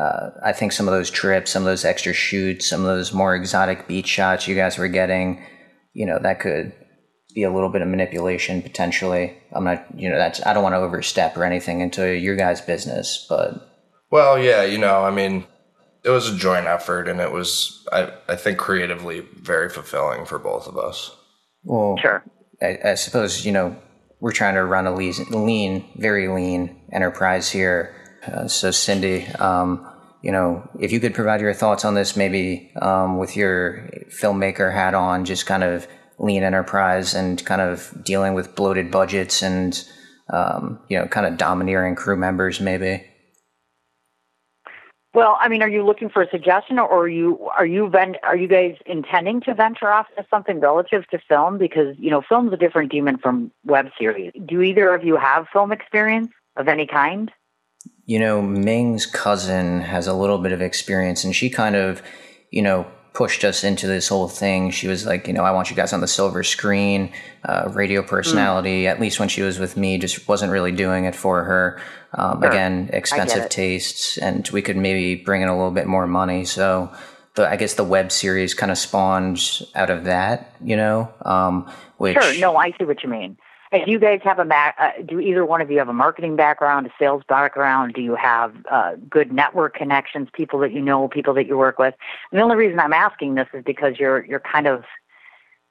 uh, 0.00 0.30
I 0.44 0.52
think 0.52 0.72
some 0.72 0.88
of 0.88 0.94
those 0.94 1.10
trips, 1.10 1.52
some 1.52 1.62
of 1.62 1.66
those 1.66 1.84
extra 1.84 2.12
shoots, 2.12 2.68
some 2.68 2.80
of 2.80 2.86
those 2.86 3.12
more 3.12 3.36
exotic 3.36 3.86
beach 3.86 4.08
shots 4.08 4.48
you 4.48 4.56
guys 4.56 4.78
were 4.78 4.88
getting, 4.88 5.44
you 5.92 6.06
know, 6.06 6.18
that 6.20 6.40
could 6.40 6.72
be 7.36 7.44
a 7.44 7.52
little 7.52 7.68
bit 7.70 7.82
of 7.82 7.88
manipulation 7.88 8.62
potentially. 8.62 9.38
I'm 9.52 9.62
not, 9.62 9.86
you 9.96 10.08
know, 10.08 10.18
that's 10.18 10.44
I 10.44 10.54
don't 10.54 10.64
want 10.64 10.74
to 10.74 10.78
overstep 10.78 11.36
or 11.36 11.44
anything 11.44 11.80
into 11.80 12.10
your 12.18 12.34
guys' 12.34 12.60
business, 12.60 13.24
but 13.28 13.68
well, 14.12 14.38
yeah, 14.38 14.62
you 14.62 14.76
know, 14.76 15.04
I 15.04 15.10
mean, 15.10 15.46
it 16.04 16.10
was 16.10 16.28
a 16.28 16.36
joint 16.36 16.66
effort, 16.66 17.08
and 17.08 17.18
it 17.18 17.32
was, 17.32 17.82
I, 17.90 18.12
I 18.28 18.36
think, 18.36 18.58
creatively 18.58 19.20
very 19.40 19.70
fulfilling 19.70 20.26
for 20.26 20.38
both 20.38 20.68
of 20.68 20.76
us. 20.76 21.16
Well, 21.64 21.96
sure. 21.96 22.22
I, 22.60 22.78
I 22.84 22.94
suppose 22.94 23.46
you 23.46 23.52
know 23.52 23.74
we're 24.20 24.32
trying 24.32 24.54
to 24.54 24.64
run 24.64 24.86
a 24.86 24.94
lean, 24.94 25.14
lean 25.30 25.88
very 25.96 26.28
lean 26.28 26.78
enterprise 26.92 27.50
here. 27.50 27.96
Uh, 28.26 28.46
so, 28.48 28.70
Cindy, 28.70 29.26
um, 29.38 29.88
you 30.22 30.30
know, 30.30 30.68
if 30.78 30.92
you 30.92 31.00
could 31.00 31.14
provide 31.14 31.40
your 31.40 31.54
thoughts 31.54 31.84
on 31.86 31.94
this, 31.94 32.14
maybe 32.14 32.70
um, 32.82 33.16
with 33.16 33.34
your 33.34 33.88
filmmaker 34.10 34.74
hat 34.74 34.94
on, 34.94 35.24
just 35.24 35.46
kind 35.46 35.64
of 35.64 35.88
lean 36.18 36.42
enterprise 36.42 37.14
and 37.14 37.42
kind 37.46 37.62
of 37.62 37.92
dealing 38.04 38.34
with 38.34 38.54
bloated 38.54 38.90
budgets 38.90 39.42
and 39.42 39.82
um, 40.28 40.78
you 40.88 40.98
know, 40.98 41.06
kind 41.06 41.26
of 41.26 41.38
domineering 41.38 41.94
crew 41.94 42.16
members, 42.16 42.60
maybe. 42.60 43.04
Well, 45.14 45.36
I 45.38 45.48
mean, 45.48 45.62
are 45.62 45.68
you 45.68 45.84
looking 45.84 46.08
for 46.08 46.22
a 46.22 46.30
suggestion, 46.30 46.78
or 46.78 47.02
are 47.02 47.08
you 47.08 47.46
are 47.48 47.66
you 47.66 47.90
are 48.22 48.36
you 48.36 48.48
guys 48.48 48.76
intending 48.86 49.42
to 49.42 49.54
venture 49.54 49.90
off 49.90 50.06
into 50.16 50.26
something 50.30 50.58
relative 50.58 51.06
to 51.08 51.18
film? 51.28 51.58
Because 51.58 51.94
you 51.98 52.10
know, 52.10 52.22
film's 52.26 52.52
a 52.52 52.56
different 52.56 52.90
demon 52.90 53.18
from 53.18 53.50
web 53.66 53.88
series. 53.98 54.32
Do 54.46 54.62
either 54.62 54.94
of 54.94 55.04
you 55.04 55.16
have 55.16 55.48
film 55.52 55.70
experience 55.70 56.30
of 56.56 56.66
any 56.66 56.86
kind? 56.86 57.30
You 58.06 58.20
know, 58.20 58.40
Ming's 58.40 59.04
cousin 59.04 59.82
has 59.82 60.06
a 60.06 60.14
little 60.14 60.38
bit 60.38 60.52
of 60.52 60.62
experience, 60.62 61.24
and 61.24 61.36
she 61.36 61.50
kind 61.50 61.76
of, 61.76 62.02
you 62.50 62.62
know, 62.62 62.86
pushed 63.12 63.44
us 63.44 63.62
into 63.62 63.86
this 63.86 64.08
whole 64.08 64.28
thing. 64.28 64.70
She 64.70 64.88
was 64.88 65.04
like, 65.04 65.26
you 65.26 65.34
know, 65.34 65.42
I 65.42 65.50
want 65.50 65.70
you 65.70 65.76
guys 65.76 65.92
on 65.92 66.00
the 66.00 66.08
silver 66.08 66.42
screen, 66.42 67.12
uh, 67.44 67.70
radio 67.72 68.02
personality. 68.02 68.84
Mm. 68.84 68.90
At 68.90 69.00
least 69.00 69.20
when 69.20 69.28
she 69.28 69.42
was 69.42 69.58
with 69.58 69.76
me, 69.76 69.98
just 69.98 70.26
wasn't 70.28 70.52
really 70.52 70.72
doing 70.72 71.04
it 71.04 71.14
for 71.14 71.44
her. 71.44 71.80
Um, 72.14 72.40
sure. 72.40 72.50
Again, 72.50 72.90
expensive 72.92 73.48
tastes, 73.48 74.18
and 74.18 74.48
we 74.52 74.62
could 74.62 74.76
maybe 74.76 75.22
bring 75.22 75.42
in 75.42 75.48
a 75.48 75.56
little 75.56 75.70
bit 75.70 75.86
more 75.86 76.06
money. 76.06 76.44
So, 76.44 76.92
the, 77.34 77.48
I 77.48 77.56
guess 77.56 77.74
the 77.74 77.84
web 77.84 78.12
series 78.12 78.52
kind 78.52 78.70
of 78.70 78.76
spawned 78.76 79.62
out 79.74 79.88
of 79.88 80.04
that, 80.04 80.54
you 80.62 80.76
know. 80.76 81.12
Um, 81.22 81.70
which 81.96 82.20
sure, 82.20 82.38
no, 82.38 82.56
I 82.56 82.72
see 82.78 82.84
what 82.84 83.02
you 83.02 83.08
mean. 83.08 83.38
Do 83.72 83.90
you 83.90 83.98
guys 83.98 84.20
have 84.22 84.38
a 84.38 84.44
ma- 84.44 84.72
uh, 84.78 84.90
do 85.06 85.18
either 85.18 85.46
one 85.46 85.62
of 85.62 85.70
you 85.70 85.78
have 85.78 85.88
a 85.88 85.94
marketing 85.94 86.36
background, 86.36 86.86
a 86.86 86.90
sales 86.98 87.22
background? 87.26 87.94
Do 87.94 88.02
you 88.02 88.14
have 88.14 88.54
uh, 88.70 88.92
good 89.08 89.32
network 89.32 89.74
connections, 89.74 90.28
people 90.32 90.58
that 90.60 90.72
you 90.72 90.80
know, 90.80 91.08
people 91.08 91.32
that 91.34 91.46
you 91.46 91.56
work 91.56 91.78
with? 91.78 91.94
And 92.30 92.38
the 92.38 92.44
only 92.44 92.56
reason 92.56 92.78
I'm 92.78 92.92
asking 92.92 93.34
this 93.34 93.48
is 93.54 93.64
because 93.64 93.98
you're 93.98 94.24
you're 94.26 94.40
kind 94.40 94.66
of 94.66 94.84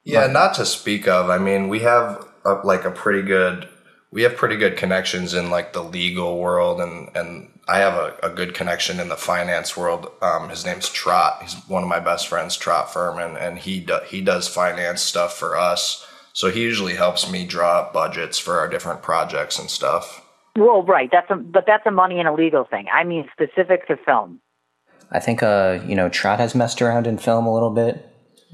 yeah, 0.04 0.26
not 0.26 0.56
to 0.56 0.66
speak 0.66 1.08
of. 1.08 1.30
I 1.30 1.38
mean, 1.38 1.70
we 1.70 1.80
have 1.80 2.26
a, 2.44 2.54
like 2.64 2.86
a 2.86 2.92
pretty 2.92 3.22
good 3.22 3.70
we 4.12 4.24
have 4.24 4.36
pretty 4.36 4.58
good 4.58 4.78
connections 4.78 5.34
in 5.34 5.50
like 5.50 5.74
the 5.74 5.84
legal 5.84 6.40
world 6.40 6.82
and 6.82 7.16
and 7.16 7.60
I 7.68 7.78
have 7.78 7.94
a, 7.94 8.18
a 8.24 8.30
good 8.30 8.54
connection 8.54 9.00
in 9.00 9.10
the 9.10 9.16
finance 9.16 9.78
world. 9.78 10.12
Um, 10.22 10.50
his 10.50 10.66
name's 10.66 10.90
Trot. 10.90 11.42
He's 11.42 11.54
one 11.68 11.84
of 11.84 11.90
my 11.90 12.00
best 12.00 12.28
friends, 12.28 12.58
Trot 12.58 12.92
Furman, 12.92 13.38
and 13.38 13.60
he 13.60 13.80
do, 13.80 14.00
he 14.08 14.20
does 14.20 14.48
finance 14.48 15.02
stuff 15.02 15.38
for 15.38 15.56
us. 15.56 16.06
So 16.34 16.50
he 16.50 16.62
usually 16.62 16.96
helps 16.96 17.30
me 17.30 17.46
draw 17.46 17.80
up 17.80 17.94
budgets 17.94 18.38
for 18.40 18.60
our 18.60 18.68
different 18.70 19.02
projects 19.02 19.60
and 19.60 19.70
stuff. 19.70 20.24
Well, 20.56 20.84
right. 20.84 21.10
That's 21.12 21.30
a 21.30 21.36
but 21.36 21.66
that's 21.66 21.86
a 21.86 21.92
money 21.92 22.20
and 22.20 22.28
a 22.28 22.34
legal 22.34 22.66
thing. 22.66 22.88
I 22.94 23.04
mean, 23.04 23.28
specific 23.32 23.88
to 23.88 23.98
film. 23.98 24.42
I 25.12 25.20
think 25.20 25.44
uh, 25.44 25.80
you 25.86 25.96
know, 25.96 26.10
Trot 26.10 26.40
has 26.40 26.56
messed 26.56 26.82
around 26.82 27.08
in 27.08 27.18
film 27.18 27.46
a 27.46 27.54
little 27.54 27.70
bit. 27.72 28.08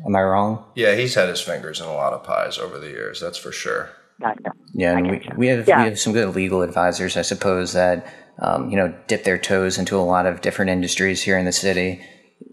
Am 0.06 0.16
I 0.16 0.22
wrong? 0.22 0.64
Yeah, 0.76 0.96
he's 0.96 1.16
had 1.16 1.28
his 1.30 1.42
fingers 1.42 1.80
in 1.80 1.88
a 1.88 1.94
lot 1.94 2.14
of 2.14 2.24
pies 2.24 2.58
over 2.60 2.78
the 2.78 2.90
years. 2.90 3.20
That's 3.20 3.38
for 3.38 3.52
sure. 3.52 3.90
Gotcha. 4.22 4.52
Yeah, 4.74 4.98
and 4.98 5.10
we, 5.10 5.30
we 5.38 5.48
have 5.48 5.68
Yeah. 5.68 5.80
we 5.84 5.90
have 5.90 6.00
some 6.00 6.14
good 6.14 6.36
legal 6.36 6.62
advisors, 6.62 7.18
I 7.18 7.22
suppose, 7.22 7.74
that 7.74 8.06
um, 8.40 8.70
you 8.70 8.78
know 8.78 8.94
dip 9.08 9.24
their 9.24 9.38
toes 9.38 9.78
into 9.78 9.98
a 9.98 10.02
lot 10.02 10.26
of 10.26 10.42
different 10.42 10.70
industries 10.72 11.22
here 11.24 11.38
in 11.38 11.46
the 11.46 11.52
city. 11.52 12.02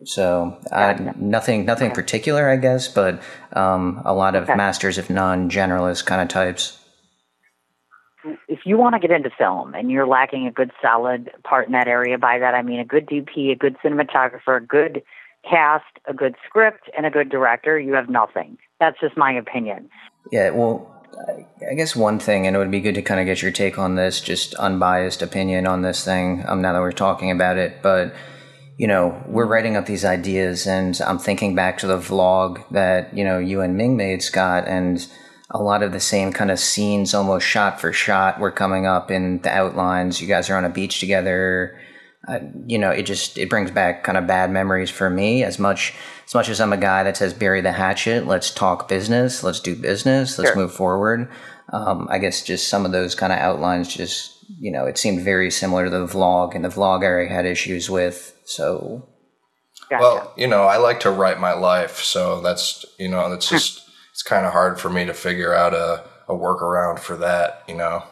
So 0.04 0.58
I, 0.72 1.12
nothing 1.16 1.64
nothing 1.64 1.90
particular, 1.92 2.48
I 2.48 2.56
guess, 2.56 2.88
but 2.88 3.22
um, 3.52 4.02
a 4.04 4.12
lot 4.14 4.34
of 4.34 4.44
Okay. 4.44 4.54
masters 4.54 4.98
of 4.98 5.10
non-generalist 5.10 6.04
kind 6.06 6.20
of 6.20 6.28
types. 6.28 6.78
if 8.48 8.60
you 8.64 8.78
want 8.78 8.94
to 8.94 8.98
get 8.98 9.10
into 9.10 9.30
film 9.36 9.74
and 9.74 9.90
you're 9.90 10.06
lacking 10.06 10.46
a 10.46 10.50
good 10.50 10.70
solid 10.80 11.30
part 11.42 11.66
in 11.66 11.72
that 11.72 11.86
area, 11.88 12.16
by 12.18 12.38
that 12.38 12.54
I 12.54 12.62
mean 12.62 12.80
a 12.80 12.84
good 12.84 13.06
DP, 13.06 13.52
a 13.52 13.54
good 13.56 13.76
cinematographer, 13.84 14.56
a 14.56 14.60
good 14.64 15.02
cast, 15.48 15.84
a 16.06 16.14
good 16.14 16.34
script, 16.46 16.88
and 16.96 17.04
a 17.04 17.10
good 17.10 17.28
director, 17.28 17.78
you 17.78 17.92
have 17.94 18.08
nothing. 18.08 18.56
That's 18.80 18.98
just 18.98 19.16
my 19.16 19.32
opinion. 19.32 19.90
Yeah, 20.32 20.50
well, 20.50 20.90
I- 21.28 21.46
I 21.70 21.74
guess 21.74 21.94
one 21.94 22.18
thing, 22.18 22.46
and 22.46 22.56
it 22.56 22.58
would 22.58 22.70
be 22.70 22.80
good 22.80 22.94
to 22.96 23.02
kind 23.02 23.20
of 23.20 23.26
get 23.26 23.42
your 23.42 23.52
take 23.52 23.78
on 23.78 23.94
this, 23.94 24.20
just 24.22 24.54
unbiased 24.54 25.20
opinion 25.22 25.66
on 25.66 25.82
this 25.82 26.02
thing. 26.04 26.42
Um, 26.48 26.62
now 26.62 26.72
that 26.72 26.80
we're 26.80 26.92
talking 26.92 27.30
about 27.30 27.56
it, 27.58 27.82
but 27.82 28.14
you 28.76 28.86
know, 28.88 29.22
we're 29.26 29.46
writing 29.46 29.76
up 29.76 29.86
these 29.86 30.04
ideas, 30.04 30.66
and 30.66 30.98
I'm 31.06 31.18
thinking 31.18 31.54
back 31.54 31.78
to 31.78 31.86
the 31.86 31.98
vlog 31.98 32.64
that 32.70 33.16
you 33.16 33.24
know 33.24 33.38
you 33.38 33.60
and 33.60 33.76
Ming 33.76 33.96
made, 33.96 34.22
Scott, 34.22 34.64
and 34.66 35.06
a 35.50 35.62
lot 35.62 35.82
of 35.82 35.92
the 35.92 36.00
same 36.00 36.32
kind 36.32 36.50
of 36.50 36.58
scenes, 36.58 37.14
almost 37.14 37.46
shot 37.46 37.80
for 37.80 37.92
shot, 37.92 38.40
were 38.40 38.50
coming 38.50 38.86
up 38.86 39.10
in 39.10 39.40
the 39.42 39.50
outlines. 39.50 40.20
You 40.20 40.26
guys 40.26 40.50
are 40.50 40.56
on 40.56 40.64
a 40.64 40.70
beach 40.70 40.98
together. 40.98 41.78
Uh, 42.26 42.38
you 42.66 42.78
know, 42.78 42.90
it 42.90 43.02
just 43.02 43.36
it 43.38 43.50
brings 43.50 43.70
back 43.70 44.02
kind 44.02 44.16
of 44.18 44.26
bad 44.26 44.50
memories 44.50 44.90
for 44.90 45.10
me. 45.10 45.44
As 45.44 45.58
much 45.58 45.94
as 46.26 46.34
much 46.34 46.48
as 46.48 46.60
I'm 46.60 46.72
a 46.72 46.78
guy 46.78 47.04
that 47.04 47.16
says 47.16 47.34
bury 47.34 47.60
the 47.60 47.72
hatchet, 47.72 48.26
let's 48.26 48.50
talk 48.50 48.88
business, 48.88 49.44
let's 49.44 49.60
do 49.60 49.76
business, 49.76 50.38
let's 50.38 50.50
Sure. 50.52 50.62
move 50.62 50.72
forward. 50.72 51.28
Um, 51.72 52.08
I 52.10 52.18
guess 52.18 52.42
just 52.42 52.68
some 52.68 52.84
of 52.84 52.92
those 52.92 53.14
kind 53.14 53.32
of 53.32 53.38
outlines, 53.38 53.94
just 53.94 54.44
you 54.58 54.72
know, 54.72 54.86
it 54.86 54.98
seemed 54.98 55.22
very 55.22 55.50
similar 55.50 55.84
to 55.84 55.90
the 55.90 56.06
vlog, 56.06 56.54
and 56.54 56.64
the 56.64 56.70
vlog 56.70 57.04
I 57.04 57.32
had 57.32 57.46
issues 57.46 57.88
with. 57.88 58.33
So 58.44 59.08
Gotcha. 59.88 60.02
Well, 60.02 60.34
you 60.36 60.46
know, 60.46 60.64
I 60.64 60.78
like 60.78 61.00
to 61.00 61.10
write 61.10 61.40
my 61.40 61.52
life, 61.52 61.98
so 61.98 62.40
that's 62.40 62.84
you 62.98 63.08
know, 63.08 63.28
that's 63.28 63.48
just 63.48 63.88
it's 64.12 64.22
kind 64.22 64.46
of 64.46 64.52
hard 64.52 64.80
for 64.80 64.88
me 64.88 65.04
to 65.04 65.14
figure 65.14 65.54
out 65.54 65.74
a, 65.74 66.04
a 66.28 66.34
workaround 66.34 66.98
for 66.98 67.16
that. 67.18 67.62
You 67.68 67.76
know. 67.76 68.04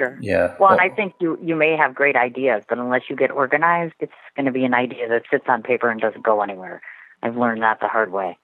sure. 0.00 0.18
yeah. 0.20 0.54
Well, 0.58 0.72
and 0.72 0.80
I 0.80 0.88
think 0.88 1.14
you 1.20 1.38
you 1.42 1.54
may 1.54 1.76
have 1.76 1.94
great 1.94 2.16
ideas, 2.16 2.64
but 2.68 2.78
unless 2.78 3.02
you 3.08 3.16
get 3.16 3.30
organized, 3.30 3.94
it's 4.00 4.12
going 4.34 4.46
to 4.46 4.52
be 4.52 4.64
an 4.64 4.74
idea 4.74 5.08
that 5.08 5.22
sits 5.30 5.44
on 5.48 5.62
paper 5.62 5.88
and 5.88 6.00
doesn't 6.00 6.24
go 6.24 6.42
anywhere. 6.42 6.82
I've 7.22 7.36
learned 7.36 7.62
that 7.62 7.78
the 7.80 7.88
hard 7.88 8.12
way. 8.12 8.36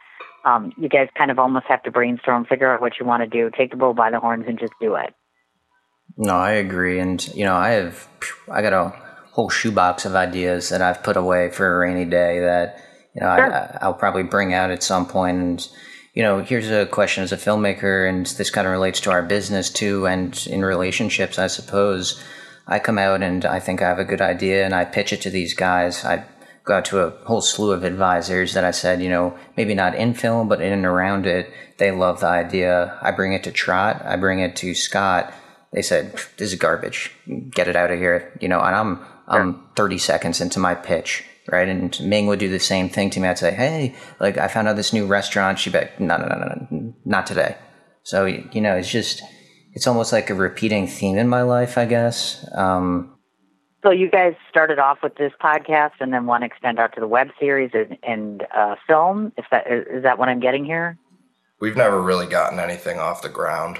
Um, 0.44 0.72
you 0.78 0.88
guys 0.88 1.08
kind 1.18 1.30
of 1.30 1.38
almost 1.38 1.66
have 1.68 1.82
to 1.82 1.90
brainstorm, 1.90 2.46
figure 2.46 2.72
out 2.72 2.80
what 2.80 2.94
you 2.98 3.04
want 3.04 3.22
to 3.22 3.28
do, 3.28 3.50
take 3.54 3.72
the 3.72 3.76
bull 3.76 3.92
by 3.92 4.10
the 4.10 4.20
horns, 4.20 4.44
and 4.48 4.58
just 4.58 4.72
do 4.80 4.94
it. 4.94 5.12
No, 6.16 6.34
I 6.34 6.52
agree, 6.52 6.98
and 6.98 7.26
you 7.34 7.44
know, 7.44 7.54
I 7.54 7.70
have 7.70 8.08
I 8.50 8.62
got 8.62 8.72
a 8.72 9.09
whole 9.32 9.48
shoebox 9.48 10.04
of 10.04 10.14
ideas 10.14 10.68
that 10.68 10.82
I've 10.82 11.02
put 11.02 11.16
away 11.16 11.50
for 11.50 11.74
a 11.74 11.78
rainy 11.78 12.04
day 12.04 12.40
that 12.40 12.82
you 13.14 13.20
know 13.20 13.36
Sure. 13.36 13.52
I, 13.52 13.78
I'll 13.80 13.94
probably 13.94 14.22
bring 14.22 14.54
out 14.54 14.70
at 14.70 14.82
some 14.82 15.06
point. 15.06 15.38
And 15.38 15.68
you 16.14 16.22
know, 16.22 16.42
here's 16.42 16.70
a 16.70 16.86
question 16.86 17.22
as 17.22 17.32
a 17.32 17.36
filmmaker, 17.36 18.08
and 18.08 18.26
this 18.26 18.50
kind 18.50 18.66
of 18.66 18.72
relates 18.72 19.00
to 19.00 19.10
our 19.10 19.22
business 19.22 19.70
too, 19.70 20.06
and 20.06 20.46
in 20.46 20.64
relationships, 20.64 21.38
I 21.38 21.46
suppose. 21.46 22.22
I 22.66 22.78
come 22.78 22.98
out 22.98 23.20
and 23.22 23.44
I 23.44 23.58
think 23.58 23.82
I 23.82 23.88
have 23.88 23.98
a 23.98 24.04
good 24.04 24.20
idea, 24.20 24.64
and 24.64 24.74
I 24.74 24.84
pitch 24.84 25.12
it 25.12 25.20
to 25.22 25.30
these 25.30 25.54
guys. 25.54 26.04
I 26.04 26.24
go 26.62 26.74
out 26.74 26.84
to 26.86 27.00
a 27.00 27.10
whole 27.24 27.40
slew 27.40 27.72
of 27.72 27.82
advisors 27.82 28.54
that 28.54 28.64
I 28.64 28.70
said, 28.70 29.02
you 29.02 29.08
know, 29.08 29.36
maybe 29.56 29.74
not 29.74 29.96
in 29.96 30.14
film, 30.14 30.46
but 30.48 30.60
in 30.60 30.72
and 30.72 30.84
around 30.84 31.26
it. 31.26 31.52
They 31.78 31.90
love 31.90 32.20
the 32.20 32.28
idea. 32.28 32.96
I 33.02 33.10
bring 33.10 33.32
it 33.32 33.42
to 33.44 33.50
Trot. 33.50 34.02
I 34.04 34.14
bring 34.16 34.38
it 34.38 34.54
to 34.56 34.74
Scott 34.74 35.32
they 35.72 35.82
said 35.82 36.12
this 36.36 36.52
is 36.52 36.54
garbage 36.56 37.12
get 37.50 37.68
it 37.68 37.76
out 37.76 37.90
of 37.90 37.98
here 37.98 38.36
you 38.40 38.48
know 38.48 38.60
and 38.60 38.74
i'm 38.74 39.00
i'm 39.30 39.62
30 39.76 39.98
seconds 39.98 40.40
into 40.40 40.58
my 40.58 40.74
pitch 40.74 41.24
right 41.50 41.68
and 41.68 41.98
ming 42.00 42.26
would 42.26 42.38
do 42.38 42.48
the 42.48 42.60
same 42.60 42.88
thing 42.88 43.10
to 43.10 43.20
me 43.20 43.28
i'd 43.28 43.38
say 43.38 43.54
hey 43.54 43.94
like 44.20 44.36
i 44.38 44.46
found 44.48 44.68
out 44.68 44.76
this 44.76 44.92
new 44.92 45.06
restaurant 45.06 45.58
she'd 45.58 45.72
be 45.72 45.78
like 45.78 45.98
no 45.98 46.16
no 46.16 46.26
no 46.26 46.36
no 46.36 46.66
no 46.70 46.94
not 47.04 47.26
today 47.26 47.56
so 48.02 48.26
you 48.26 48.60
know 48.60 48.76
it's 48.76 48.90
just 48.90 49.22
it's 49.72 49.86
almost 49.86 50.12
like 50.12 50.28
a 50.30 50.34
repeating 50.34 50.86
theme 50.86 51.16
in 51.16 51.28
my 51.28 51.42
life 51.42 51.78
i 51.78 51.84
guess 51.86 52.44
um 52.54 53.16
So 53.82 53.90
you 53.90 54.10
guys 54.10 54.34
started 54.50 54.78
off 54.78 54.98
with 55.02 55.14
this 55.16 55.32
podcast, 55.40 55.92
and 56.00 56.12
then 56.12 56.26
want 56.26 56.42
to 56.42 56.46
extend 56.46 56.78
out 56.78 56.92
to 56.96 57.00
the 57.00 57.08
web 57.08 57.28
series 57.40 57.70
and, 57.72 57.96
and 58.02 58.46
uh, 58.54 58.74
film. 58.86 59.32
If 59.38 59.46
that 59.50 59.64
is 59.72 59.86
is 59.96 60.02
that 60.02 60.18
what 60.18 60.28
I'm 60.28 60.38
getting 60.40 60.66
here? 60.66 60.98
We've 61.62 61.76
never 61.76 61.98
really 62.02 62.26
gotten 62.26 62.58
anything 62.60 62.98
off 62.98 63.22
the 63.22 63.30
ground. 63.30 63.78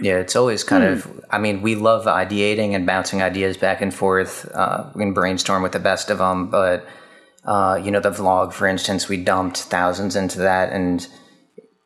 Yeah, 0.00 0.18
it's 0.18 0.34
always 0.34 0.64
kind 0.64 0.84
of. 0.84 1.24
I 1.30 1.38
mean, 1.38 1.62
we 1.62 1.76
love 1.76 2.06
ideating 2.06 2.74
and 2.74 2.86
bouncing 2.86 3.22
ideas 3.22 3.56
back 3.56 3.80
and 3.80 3.94
forth. 3.94 4.50
Uh, 4.52 4.90
we 4.94 5.02
can 5.02 5.12
brainstorm 5.12 5.62
with 5.62 5.72
the 5.72 5.78
best 5.78 6.10
of 6.10 6.18
them, 6.18 6.50
but 6.50 6.86
uh, 7.44 7.80
you 7.82 7.90
know, 7.90 8.00
the 8.00 8.10
vlog, 8.10 8.52
for 8.52 8.66
instance, 8.66 9.08
we 9.08 9.22
dumped 9.22 9.58
thousands 9.58 10.16
into 10.16 10.38
that, 10.38 10.72
and 10.72 11.06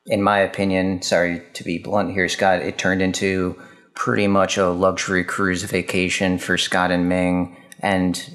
in 0.06 0.22
my 0.22 0.38
opinion, 0.38 1.02
sorry 1.02 1.42
to 1.54 1.64
be 1.64 1.78
blunt 1.78 2.12
here, 2.12 2.28
Scott, 2.28 2.60
it 2.60 2.78
turned 2.78 3.02
into 3.02 3.60
pretty 3.94 4.28
much 4.28 4.56
a 4.56 4.68
luxury 4.68 5.24
cruise 5.24 5.62
vacation 5.64 6.38
for 6.38 6.56
Scott 6.56 6.90
and 6.90 7.08
Ming 7.08 7.56
and 7.80 8.30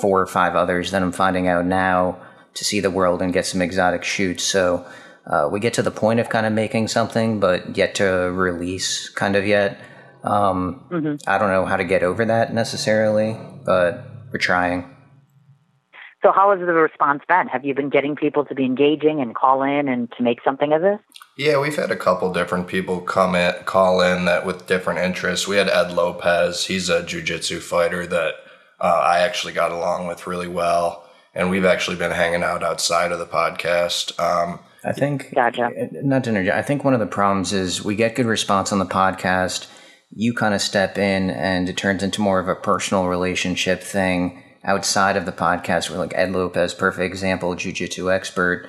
four 0.00 0.20
or 0.20 0.26
five 0.26 0.54
others 0.54 0.90
that 0.90 1.02
I'm 1.02 1.12
finding 1.12 1.48
out 1.48 1.64
now 1.64 2.20
to 2.54 2.64
see 2.64 2.80
the 2.80 2.90
world 2.90 3.22
and 3.22 3.32
get 3.32 3.46
some 3.46 3.62
exotic 3.62 4.04
shoots. 4.04 4.44
So 4.44 4.86
uh, 5.26 5.48
we 5.50 5.60
get 5.60 5.74
to 5.74 5.82
the 5.82 5.90
point 5.90 6.20
of 6.20 6.28
kind 6.28 6.46
of 6.46 6.52
making 6.52 6.88
something, 6.88 7.40
but 7.40 7.76
yet 7.76 7.94
to 7.96 8.04
release 8.04 9.08
kind 9.08 9.36
of 9.36 9.46
yet. 9.46 9.80
Um, 10.22 11.18
I 11.26 11.38
don't 11.38 11.50
know 11.50 11.64
how 11.64 11.76
to 11.76 11.84
get 11.84 12.02
over 12.02 12.24
that 12.24 12.52
necessarily, 12.52 13.36
but 13.64 14.06
we're 14.32 14.38
trying. 14.38 14.94
So 16.24 16.32
how 16.32 16.50
has 16.56 16.60
the 16.60 16.72
response 16.72 17.22
been? 17.28 17.48
Have 17.48 17.66
you 17.66 17.74
been 17.74 17.90
getting 17.90 18.16
people 18.16 18.46
to 18.46 18.54
be 18.54 18.64
engaging 18.64 19.20
and 19.20 19.34
call 19.34 19.62
in 19.62 19.88
and 19.88 20.10
to 20.16 20.22
make 20.22 20.38
something 20.42 20.72
of 20.72 20.80
this? 20.80 20.98
Yeah, 21.36 21.60
we've 21.60 21.76
had 21.76 21.90
a 21.90 21.96
couple 21.96 22.32
different 22.32 22.66
people 22.66 23.02
come 23.02 23.34
in, 23.34 23.52
call 23.66 24.00
in 24.00 24.24
that 24.24 24.46
with 24.46 24.66
different 24.66 25.00
interests. 25.00 25.46
We 25.46 25.56
had 25.56 25.68
Ed 25.68 25.92
Lopez. 25.92 26.64
He's 26.64 26.88
a 26.88 27.02
jujitsu 27.02 27.60
fighter 27.60 28.06
that 28.06 28.34
uh, 28.80 29.02
I 29.04 29.18
actually 29.18 29.52
got 29.52 29.70
along 29.70 30.06
with 30.06 30.26
really 30.26 30.48
well, 30.48 31.06
and 31.34 31.50
we've 31.50 31.66
actually 31.66 31.96
been 31.96 32.12
hanging 32.12 32.42
out 32.42 32.62
outside 32.62 33.12
of 33.12 33.18
the 33.18 33.26
podcast. 33.26 34.18
Um, 34.18 34.60
I 34.84 34.92
think, 34.92 35.34
Gotcha. 35.34 35.70
Eh, 35.76 35.88
not 36.02 36.24
to 36.24 36.30
interject, 36.30 36.56
I 36.56 36.62
think 36.62 36.84
one 36.84 36.94
of 36.94 37.00
the 37.00 37.06
problems 37.06 37.52
is 37.52 37.84
we 37.84 37.96
get 37.96 38.14
good 38.14 38.26
response 38.26 38.72
on 38.72 38.78
the 38.78 38.84
podcast. 38.86 39.66
You 40.10 40.34
kind 40.34 40.54
of 40.54 40.60
step 40.60 40.98
in 40.98 41.30
and 41.30 41.68
it 41.68 41.76
turns 41.76 42.02
into 42.02 42.20
more 42.20 42.38
of 42.38 42.48
a 42.48 42.54
personal 42.54 43.06
relationship 43.06 43.82
thing 43.82 44.42
outside 44.64 45.16
of 45.16 45.26
the 45.26 45.32
podcast. 45.32 45.90
We're 45.90 45.98
like 45.98 46.12
Ed 46.14 46.32
Lopez, 46.32 46.74
perfect 46.74 47.04
example, 47.04 47.54
jujitsu 47.54 48.12
expert. 48.14 48.68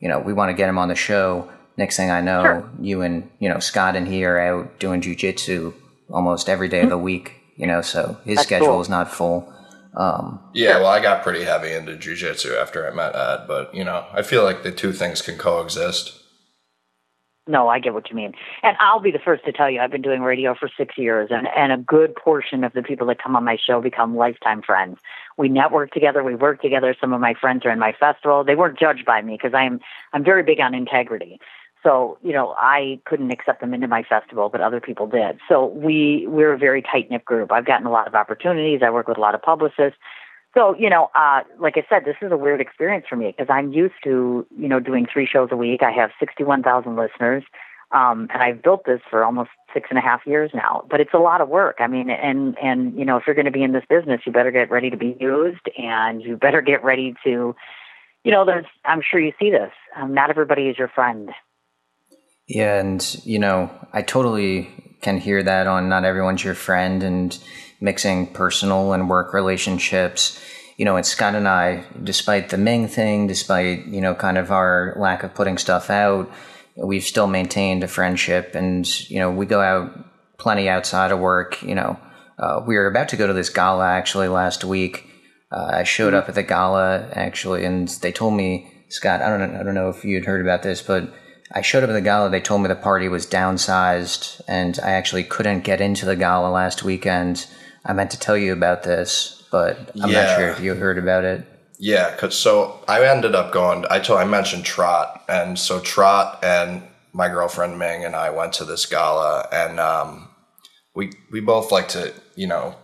You 0.00 0.08
know, 0.08 0.18
we 0.20 0.32
want 0.32 0.50
to 0.50 0.54
get 0.54 0.68
him 0.68 0.78
on 0.78 0.88
the 0.88 0.94
show. 0.94 1.50
Next 1.76 1.96
thing 1.96 2.10
I 2.10 2.20
know, 2.20 2.42
Sure. 2.42 2.70
you 2.80 3.02
and, 3.02 3.30
you 3.38 3.48
know, 3.48 3.58
Scott 3.58 3.96
and 3.96 4.08
he 4.08 4.24
are 4.24 4.38
out 4.38 4.78
doing 4.78 5.00
jujitsu 5.00 5.74
almost 6.10 6.48
every 6.48 6.68
day 6.68 6.80
of 6.82 6.88
the 6.88 6.96
mm-hmm. 6.96 7.04
week, 7.04 7.32
you 7.56 7.66
know, 7.66 7.82
so 7.82 8.16
his 8.24 8.36
That's 8.36 8.46
schedule 8.46 8.68
cool. 8.68 8.80
is 8.80 8.88
not 8.88 9.12
full. 9.12 9.52
Um, 9.96 10.40
yeah, 10.52 10.76
well, 10.76 10.88
I 10.88 11.00
got 11.00 11.22
pretty 11.22 11.44
heavy 11.44 11.72
into 11.72 11.92
jujitsu 11.92 12.60
after 12.60 12.86
I 12.86 12.94
met 12.94 13.16
Ed, 13.16 13.46
but 13.48 13.74
you 13.74 13.82
know, 13.82 14.04
I 14.12 14.22
feel 14.22 14.44
like 14.44 14.62
the 14.62 14.70
two 14.70 14.92
things 14.92 15.22
can 15.22 15.38
coexist. 15.38 16.22
No, 17.48 17.68
I 17.68 17.78
get 17.78 17.94
what 17.94 18.10
you 18.10 18.16
mean. 18.16 18.32
And 18.64 18.76
I'll 18.80 18.98
be 18.98 19.12
the 19.12 19.20
first 19.20 19.44
to 19.44 19.52
tell 19.52 19.70
you, 19.70 19.80
I've 19.80 19.92
been 19.92 20.02
doing 20.02 20.20
radio 20.20 20.54
for 20.58 20.68
six 20.76 20.98
years, 20.98 21.28
and, 21.30 21.46
and 21.56 21.72
a 21.72 21.76
good 21.76 22.14
portion 22.16 22.64
of 22.64 22.72
the 22.72 22.82
people 22.82 23.06
that 23.06 23.22
come 23.22 23.36
on 23.36 23.44
my 23.44 23.56
show 23.56 23.80
become 23.80 24.16
lifetime 24.16 24.62
friends. 24.62 24.98
We 25.38 25.48
network 25.48 25.92
together, 25.92 26.24
we 26.24 26.34
work 26.34 26.60
together. 26.60 26.94
Some 27.00 27.12
of 27.12 27.20
my 27.20 27.34
friends 27.40 27.64
are 27.64 27.70
in 27.70 27.78
my 27.78 27.92
festival. 27.98 28.42
They 28.42 28.56
weren't 28.56 28.78
judged 28.78 29.06
by 29.06 29.22
me 29.22 29.38
because 29.40 29.54
I'm 29.54 29.80
I'm 30.12 30.24
very 30.24 30.42
big 30.42 30.60
on 30.60 30.74
integrity. 30.74 31.38
So 31.86 32.18
you 32.20 32.32
know, 32.32 32.52
I 32.58 32.98
couldn't 33.04 33.30
accept 33.30 33.60
them 33.60 33.72
into 33.72 33.86
my 33.86 34.02
festival, 34.02 34.48
but 34.48 34.60
other 34.60 34.80
people 34.80 35.06
did. 35.06 35.38
So 35.48 35.66
we 35.66 36.26
we're 36.26 36.52
a 36.52 36.58
very 36.58 36.82
tight 36.82 37.08
knit 37.10 37.24
group. 37.24 37.52
I've 37.52 37.64
gotten 37.64 37.86
a 37.86 37.92
lot 37.92 38.08
of 38.08 38.14
opportunities. 38.16 38.80
I 38.84 38.90
work 38.90 39.06
with 39.06 39.18
a 39.18 39.20
lot 39.20 39.36
of 39.36 39.42
publicists. 39.42 39.98
So, 40.52 40.74
you 40.78 40.88
know, 40.88 41.10
uh, 41.14 41.42
like 41.60 41.74
I 41.76 41.84
said, 41.88 42.06
this 42.06 42.16
is 42.22 42.32
a 42.32 42.36
weird 42.36 42.62
experience 42.62 43.04
for 43.08 43.14
me 43.14 43.26
because 43.36 43.52
I'm 43.52 43.72
used 43.72 43.94
to, 44.04 44.46
you 44.58 44.68
know, 44.68 44.80
doing 44.80 45.06
three 45.06 45.28
shows 45.30 45.50
a 45.52 45.56
week. 45.56 45.82
I 45.82 45.92
have 45.92 46.10
61,000 46.18 46.96
listeners. 46.96 47.44
Um, 47.92 48.28
and 48.32 48.42
I've 48.42 48.62
built 48.62 48.84
this 48.86 49.00
for 49.08 49.22
almost 49.22 49.50
six 49.72 49.88
and 49.90 49.98
a 49.98 50.02
half 50.02 50.26
years 50.26 50.50
now, 50.54 50.84
but 50.90 51.00
it's 51.00 51.14
a 51.14 51.18
lot 51.18 51.40
of 51.40 51.48
work. 51.48 51.76
I 51.78 51.86
mean, 51.86 52.10
and, 52.10 52.56
and, 52.60 52.98
you 52.98 53.04
know, 53.04 53.16
if 53.16 53.24
you're 53.26 53.36
going 53.36 53.44
to 53.44 53.52
be 53.52 53.62
in 53.62 53.72
this 53.72 53.84
business, 53.88 54.22
you 54.26 54.32
better 54.32 54.50
get 54.50 54.70
ready 54.70 54.90
to 54.90 54.96
be 54.96 55.16
used 55.20 55.68
and 55.78 56.20
you 56.22 56.36
better 56.36 56.62
get 56.62 56.82
ready 56.82 57.14
to, 57.22 57.54
you 58.24 58.32
know, 58.32 58.44
there's, 58.44 58.66
I'm 58.84 59.02
sure 59.08 59.20
you 59.20 59.32
see 59.38 59.50
this. 59.50 59.72
Um, 59.94 60.14
not 60.14 60.30
everybody 60.30 60.68
is 60.68 60.78
your 60.78 60.88
friend. 60.88 61.30
Yeah, 62.46 62.78
and 62.78 63.20
you 63.24 63.38
know, 63.38 63.70
I 63.92 64.02
totally 64.02 64.96
can 65.00 65.18
hear 65.18 65.42
that 65.42 65.66
on 65.66 65.88
not 65.88 66.04
everyone's 66.04 66.44
your 66.44 66.54
friend 66.54 67.02
and 67.02 67.36
mixing 67.80 68.32
personal 68.32 68.92
and 68.92 69.10
work 69.10 69.34
relationships. 69.34 70.40
You 70.76 70.84
know, 70.84 70.96
and 70.96 71.06
Scott 71.06 71.34
and 71.34 71.48
I, 71.48 71.84
despite 72.02 72.50
the 72.50 72.58
Ming 72.58 72.86
thing, 72.86 73.26
despite, 73.26 73.86
you 73.86 74.00
know, 74.00 74.14
kind 74.14 74.36
of 74.36 74.50
our 74.52 74.94
lack 74.98 75.22
of 75.22 75.34
putting 75.34 75.56
stuff 75.56 75.88
out, 75.88 76.30
we've 76.76 77.02
still 77.02 77.26
maintained 77.26 77.82
a 77.82 77.88
friendship, 77.88 78.54
and 78.54 78.86
you 79.10 79.18
know, 79.18 79.30
we 79.30 79.46
go 79.46 79.60
out 79.60 79.90
plenty 80.38 80.68
outside 80.68 81.10
of 81.10 81.18
work. 81.18 81.62
You 81.62 81.74
know, 81.74 81.98
uh, 82.38 82.62
we 82.66 82.76
were 82.76 82.86
about 82.86 83.08
to 83.08 83.16
go 83.16 83.26
to 83.26 83.32
this 83.32 83.50
gala 83.50 83.88
actually 83.88 84.28
last 84.28 84.64
week. 84.64 85.08
Uh, 85.50 85.70
I 85.72 85.84
showed 85.84 86.14
up 86.14 86.28
at 86.28 86.34
the 86.34 86.42
gala 86.42 87.08
actually, 87.12 87.64
and 87.64 87.88
they 87.88 88.12
told 88.12 88.34
me, 88.34 88.70
Scott, 88.88 89.22
I 89.22 89.30
don't 89.30 89.52
know, 89.52 89.58
I 89.58 89.62
don't 89.62 89.74
know 89.74 89.88
if 89.88 90.04
you 90.04 90.14
had 90.16 90.26
heard 90.26 90.40
about 90.40 90.62
this, 90.62 90.82
but 90.82 91.12
I 91.52 91.62
showed 91.62 91.84
up 91.84 91.90
at 91.90 91.92
the 91.94 92.00
gala. 92.00 92.28
They 92.30 92.40
told 92.40 92.62
me 92.62 92.68
the 92.68 92.74
party 92.74 93.08
was 93.08 93.26
downsized, 93.26 94.40
and 94.48 94.78
I 94.82 94.92
actually 94.92 95.24
couldn't 95.24 95.60
get 95.64 95.80
into 95.80 96.04
the 96.04 96.16
gala 96.16 96.50
last 96.50 96.82
weekend. 96.82 97.46
I 97.84 97.92
meant 97.92 98.10
to 98.12 98.18
tell 98.18 98.36
you 98.36 98.52
about 98.52 98.82
this, 98.82 99.44
but 99.52 99.92
I'm 100.02 100.10
Yeah. 100.10 100.24
not 100.24 100.36
sure 100.36 100.48
if 100.48 100.60
you 100.60 100.74
heard 100.74 100.98
about 100.98 101.24
it. 101.24 101.46
Yeah, 101.78 102.14
cause 102.16 102.36
so 102.36 102.80
I 102.88 103.04
ended 103.04 103.34
up 103.34 103.52
going. 103.52 103.84
I 103.90 104.00
told 104.00 104.18
I 104.20 104.24
mentioned 104.24 104.64
Trot, 104.64 105.22
and 105.28 105.58
so 105.58 105.78
Trot 105.78 106.38
and 106.42 106.82
my 107.12 107.28
girlfriend 107.28 107.78
Ming 107.78 108.04
and 108.04 108.16
I 108.16 108.30
went 108.30 108.54
to 108.54 108.64
this 108.64 108.86
gala, 108.86 109.46
and 109.52 109.78
um, 109.78 110.28
we 110.94 111.12
we 111.30 111.40
both 111.40 111.70
like 111.70 111.88
to 111.88 112.12
you 112.34 112.46
know 112.46 112.76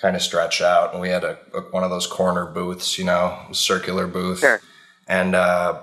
kind 0.00 0.14
of 0.16 0.22
stretch 0.22 0.60
out, 0.60 0.92
and 0.92 1.00
we 1.00 1.08
had 1.10 1.22
a, 1.24 1.38
a 1.54 1.60
one 1.70 1.84
of 1.84 1.90
those 1.90 2.06
corner 2.08 2.44
booths, 2.46 2.98
you 2.98 3.04
know, 3.04 3.38
circular 3.52 4.06
booth, 4.08 4.40
Sure. 4.40 4.60
and 5.06 5.34
uh, 5.36 5.80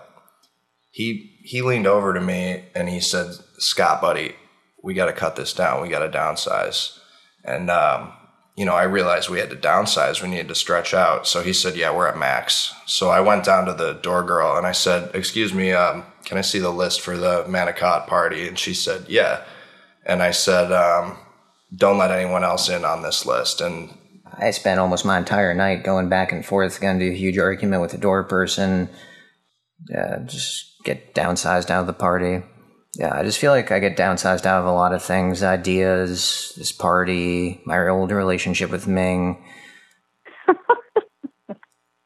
he 0.92 1.35
he 1.46 1.62
leaned 1.62 1.86
over 1.86 2.14
to 2.14 2.20
me 2.20 2.66
and 2.74 2.90
he 2.90 3.00
said, 3.00 3.28
"Scott, 3.60 4.02
buddy, 4.02 4.36
we 4.84 4.96
got 4.96 5.06
to 5.06 5.14
cut 5.14 5.36
this 5.36 5.54
down. 5.54 5.82
We 5.82 5.90
got 5.90 6.00
to 6.00 6.18
downsize," 6.18 6.98
and 7.44 7.70
um, 7.70 8.12
you 8.56 8.66
know, 8.66 8.74
I 8.74 8.84
realized 8.84 9.30
we 9.30 9.40
had 9.40 9.52
to 9.52 9.56
downsize. 9.56 10.22
We 10.22 10.30
needed 10.30 10.48
to 10.48 10.56
stretch 10.56 10.94
out. 10.94 11.28
So 11.28 11.42
he 11.42 11.54
said, 11.54 11.75
"Yeah, 11.75 11.96
we're 11.96 12.08
at 12.08 12.18
max." 12.18 12.74
So 12.88 13.10
I 13.10 13.20
went 13.20 13.46
down 13.46 13.66
to 13.66 13.74
the 13.74 13.94
door 13.94 14.24
girl 14.24 14.58
and 14.58 14.66
I 14.66 14.72
said, 14.72 15.12
"Excuse 15.14 15.54
me, 15.54 15.72
um, 15.72 16.04
can 16.25 16.40
I 16.40 16.42
see 16.42 16.60
the 16.60 16.72
list 16.72 17.02
for 17.02 17.16
the 17.16 17.44
Manicotti 17.44 18.08
party?" 18.08 18.48
And 18.48 18.58
she 18.58 18.74
said, 18.74 19.06
"Yeah." 19.08 19.42
And 20.04 20.24
I 20.24 20.32
said, 20.32 20.72
um, 20.72 21.18
"Don't 21.75 22.00
let 22.00 22.12
anyone 22.12 22.44
else 22.44 22.70
in 22.70 22.84
on 22.84 23.04
this 23.04 23.24
list." 23.24 23.62
And 23.62 23.96
I 24.40 24.50
spent 24.50 24.80
almost 24.80 25.06
my 25.06 25.20
entire 25.20 25.54
night 25.54 25.84
going 25.84 26.10
back 26.10 26.32
and 26.32 26.44
forth, 26.44 26.82
got 26.82 26.92
into 26.92 27.12
a 27.12 27.16
huge 27.16 27.38
argument 27.38 27.84
with 27.84 27.92
the 27.92 28.00
door 28.00 28.24
person. 28.24 28.90
Yeah, 29.89 30.20
just 30.25 30.84
get 30.84 31.13
downsized 31.13 31.70
out 31.70 31.82
of 31.82 31.88
the 31.88 31.94
party. 31.94 32.44
Yeah, 32.98 33.13
I 33.13 33.24
just 33.24 33.39
feel 33.39 33.51
like 33.51 33.72
I 33.72 33.79
get 33.79 33.98
downsized 33.98 34.46
out 34.46 34.62
of 34.62 34.65
a 34.65 34.72
lot 34.72 34.94
of 34.94 35.03
things, 35.03 35.44
ideas, 35.44 36.53
this 36.58 36.72
party, 36.72 37.62
my 37.65 37.88
old 37.88 38.12
relationship 38.12 38.72
with 38.72 38.88
Ming. 38.88 39.44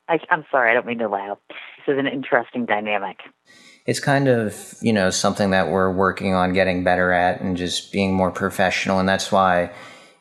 I, 0.10 0.20
I'm 0.32 0.46
sorry, 0.50 0.72
I 0.72 0.74
don't 0.74 0.88
mean 0.88 0.98
to 1.00 1.08
laugh. 1.08 1.38
This 1.50 1.94
is 1.94 2.00
an 2.00 2.08
interesting 2.08 2.66
dynamic. 2.66 3.18
It's 3.86 4.00
kind 4.00 4.28
of, 4.28 4.76
you 4.82 4.92
know, 4.92 5.12
something 5.12 5.52
that 5.52 5.70
we're 5.70 5.92
working 5.92 6.34
on 6.34 6.54
getting 6.54 6.84
better 6.84 7.12
at 7.12 7.40
and 7.42 7.56
just 7.56 7.92
being 7.92 8.14
more 8.14 8.32
professional. 8.32 9.00
And 9.00 9.08
that's 9.08 9.32
why 9.32 9.72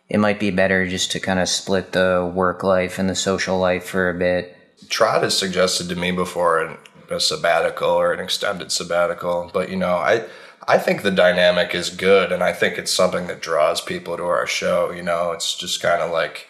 it 0.08 0.18
might 0.18 0.40
be 0.40 0.50
better 0.50 0.86
just 0.86 1.12
to 1.12 1.20
kind 1.20 1.40
of 1.40 1.48
split 1.48 1.92
the 1.92 2.30
work 2.34 2.62
life 2.62 2.98
and 2.98 3.08
the 3.08 3.14
social 3.14 3.58
life 3.58 3.84
for 3.84 4.10
a 4.10 4.18
bit. 4.18 4.54
Trot 4.88 5.22
has 5.22 5.36
suggested 5.36 5.88
to 5.88 5.96
me 5.96 6.12
before 6.12 6.62
an, 6.62 6.78
a 7.10 7.20
sabbatical 7.20 7.90
or 7.90 8.12
an 8.12 8.20
extended 8.20 8.72
sabbatical, 8.72 9.50
but 9.52 9.70
you 9.70 9.76
know, 9.76 9.96
I 9.96 10.24
I 10.66 10.78
think 10.78 11.02
the 11.02 11.10
dynamic 11.10 11.74
is 11.74 11.88
good, 11.88 12.30
and 12.30 12.42
I 12.42 12.52
think 12.52 12.76
it's 12.76 12.92
something 12.92 13.26
that 13.28 13.40
draws 13.40 13.80
people 13.80 14.16
to 14.16 14.24
our 14.24 14.46
show. 14.46 14.90
You 14.90 15.02
know, 15.02 15.32
it's 15.32 15.56
just 15.56 15.80
kind 15.80 16.02
of 16.02 16.10
like 16.10 16.48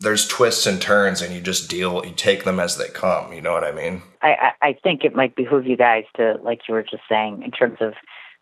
there's 0.00 0.26
twists 0.26 0.66
and 0.66 0.80
turns, 0.80 1.20
and 1.20 1.34
you 1.34 1.40
just 1.40 1.68
deal, 1.68 2.04
you 2.04 2.14
take 2.14 2.44
them 2.44 2.58
as 2.58 2.76
they 2.76 2.88
come. 2.88 3.32
You 3.32 3.42
know 3.42 3.52
what 3.52 3.64
I 3.64 3.72
mean? 3.72 4.02
I, 4.22 4.52
I, 4.62 4.72
think 4.82 5.04
it 5.04 5.14
might 5.14 5.36
behoove 5.36 5.66
you 5.66 5.76
guys 5.76 6.04
to, 6.16 6.38
like 6.42 6.60
you 6.68 6.74
were 6.74 6.82
just 6.82 7.02
saying, 7.08 7.42
in 7.42 7.50
terms 7.50 7.78
of 7.80 7.94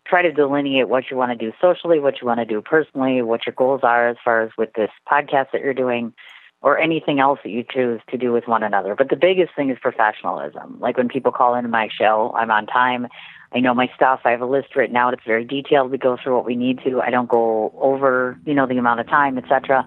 try 0.07 0.21
to 0.21 0.31
delineate 0.31 0.89
what 0.89 1.11
you 1.11 1.17
want 1.17 1.37
to 1.37 1.37
do 1.37 1.53
socially, 1.61 1.99
what 1.99 2.21
you 2.21 2.27
want 2.27 2.39
to 2.39 2.45
do 2.45 2.61
personally, 2.61 3.21
what 3.21 3.45
your 3.45 3.53
goals 3.53 3.81
are 3.83 4.09
as 4.09 4.17
far 4.23 4.41
as 4.41 4.51
with 4.57 4.73
this 4.73 4.89
podcast 5.09 5.51
that 5.51 5.61
you're 5.61 5.73
doing, 5.73 6.13
or 6.61 6.77
anything 6.77 7.19
else 7.19 7.39
that 7.43 7.49
you 7.49 7.63
choose 7.63 8.01
to 8.09 8.17
do 8.17 8.33
with 8.33 8.47
one 8.47 8.63
another. 8.63 8.95
But 8.95 9.09
the 9.09 9.15
biggest 9.15 9.55
thing 9.55 9.69
is 9.69 9.77
professionalism. 9.81 10.77
Like 10.79 10.97
when 10.97 11.07
people 11.07 11.31
call 11.31 11.55
into 11.55 11.69
my 11.69 11.87
show, 11.89 12.33
I'm 12.35 12.51
on 12.51 12.65
time. 12.65 13.07
I 13.51 13.59
know 13.59 13.73
my 13.73 13.89
stuff. 13.95 14.21
I 14.25 14.31
have 14.31 14.41
a 14.41 14.45
list 14.45 14.75
written 14.75 14.95
out. 14.95 15.13
It's 15.13 15.23
very 15.25 15.43
detailed. 15.43 15.89
We 15.89 15.97
go 15.97 16.17
through 16.21 16.35
what 16.35 16.45
we 16.45 16.55
need 16.55 16.79
to. 16.83 17.01
I 17.01 17.09
don't 17.09 17.29
go 17.29 17.73
over, 17.79 18.37
you 18.45 18.53
know, 18.53 18.67
the 18.67 18.77
amount 18.77 18.99
of 18.99 19.07
time, 19.07 19.37
etc. 19.37 19.85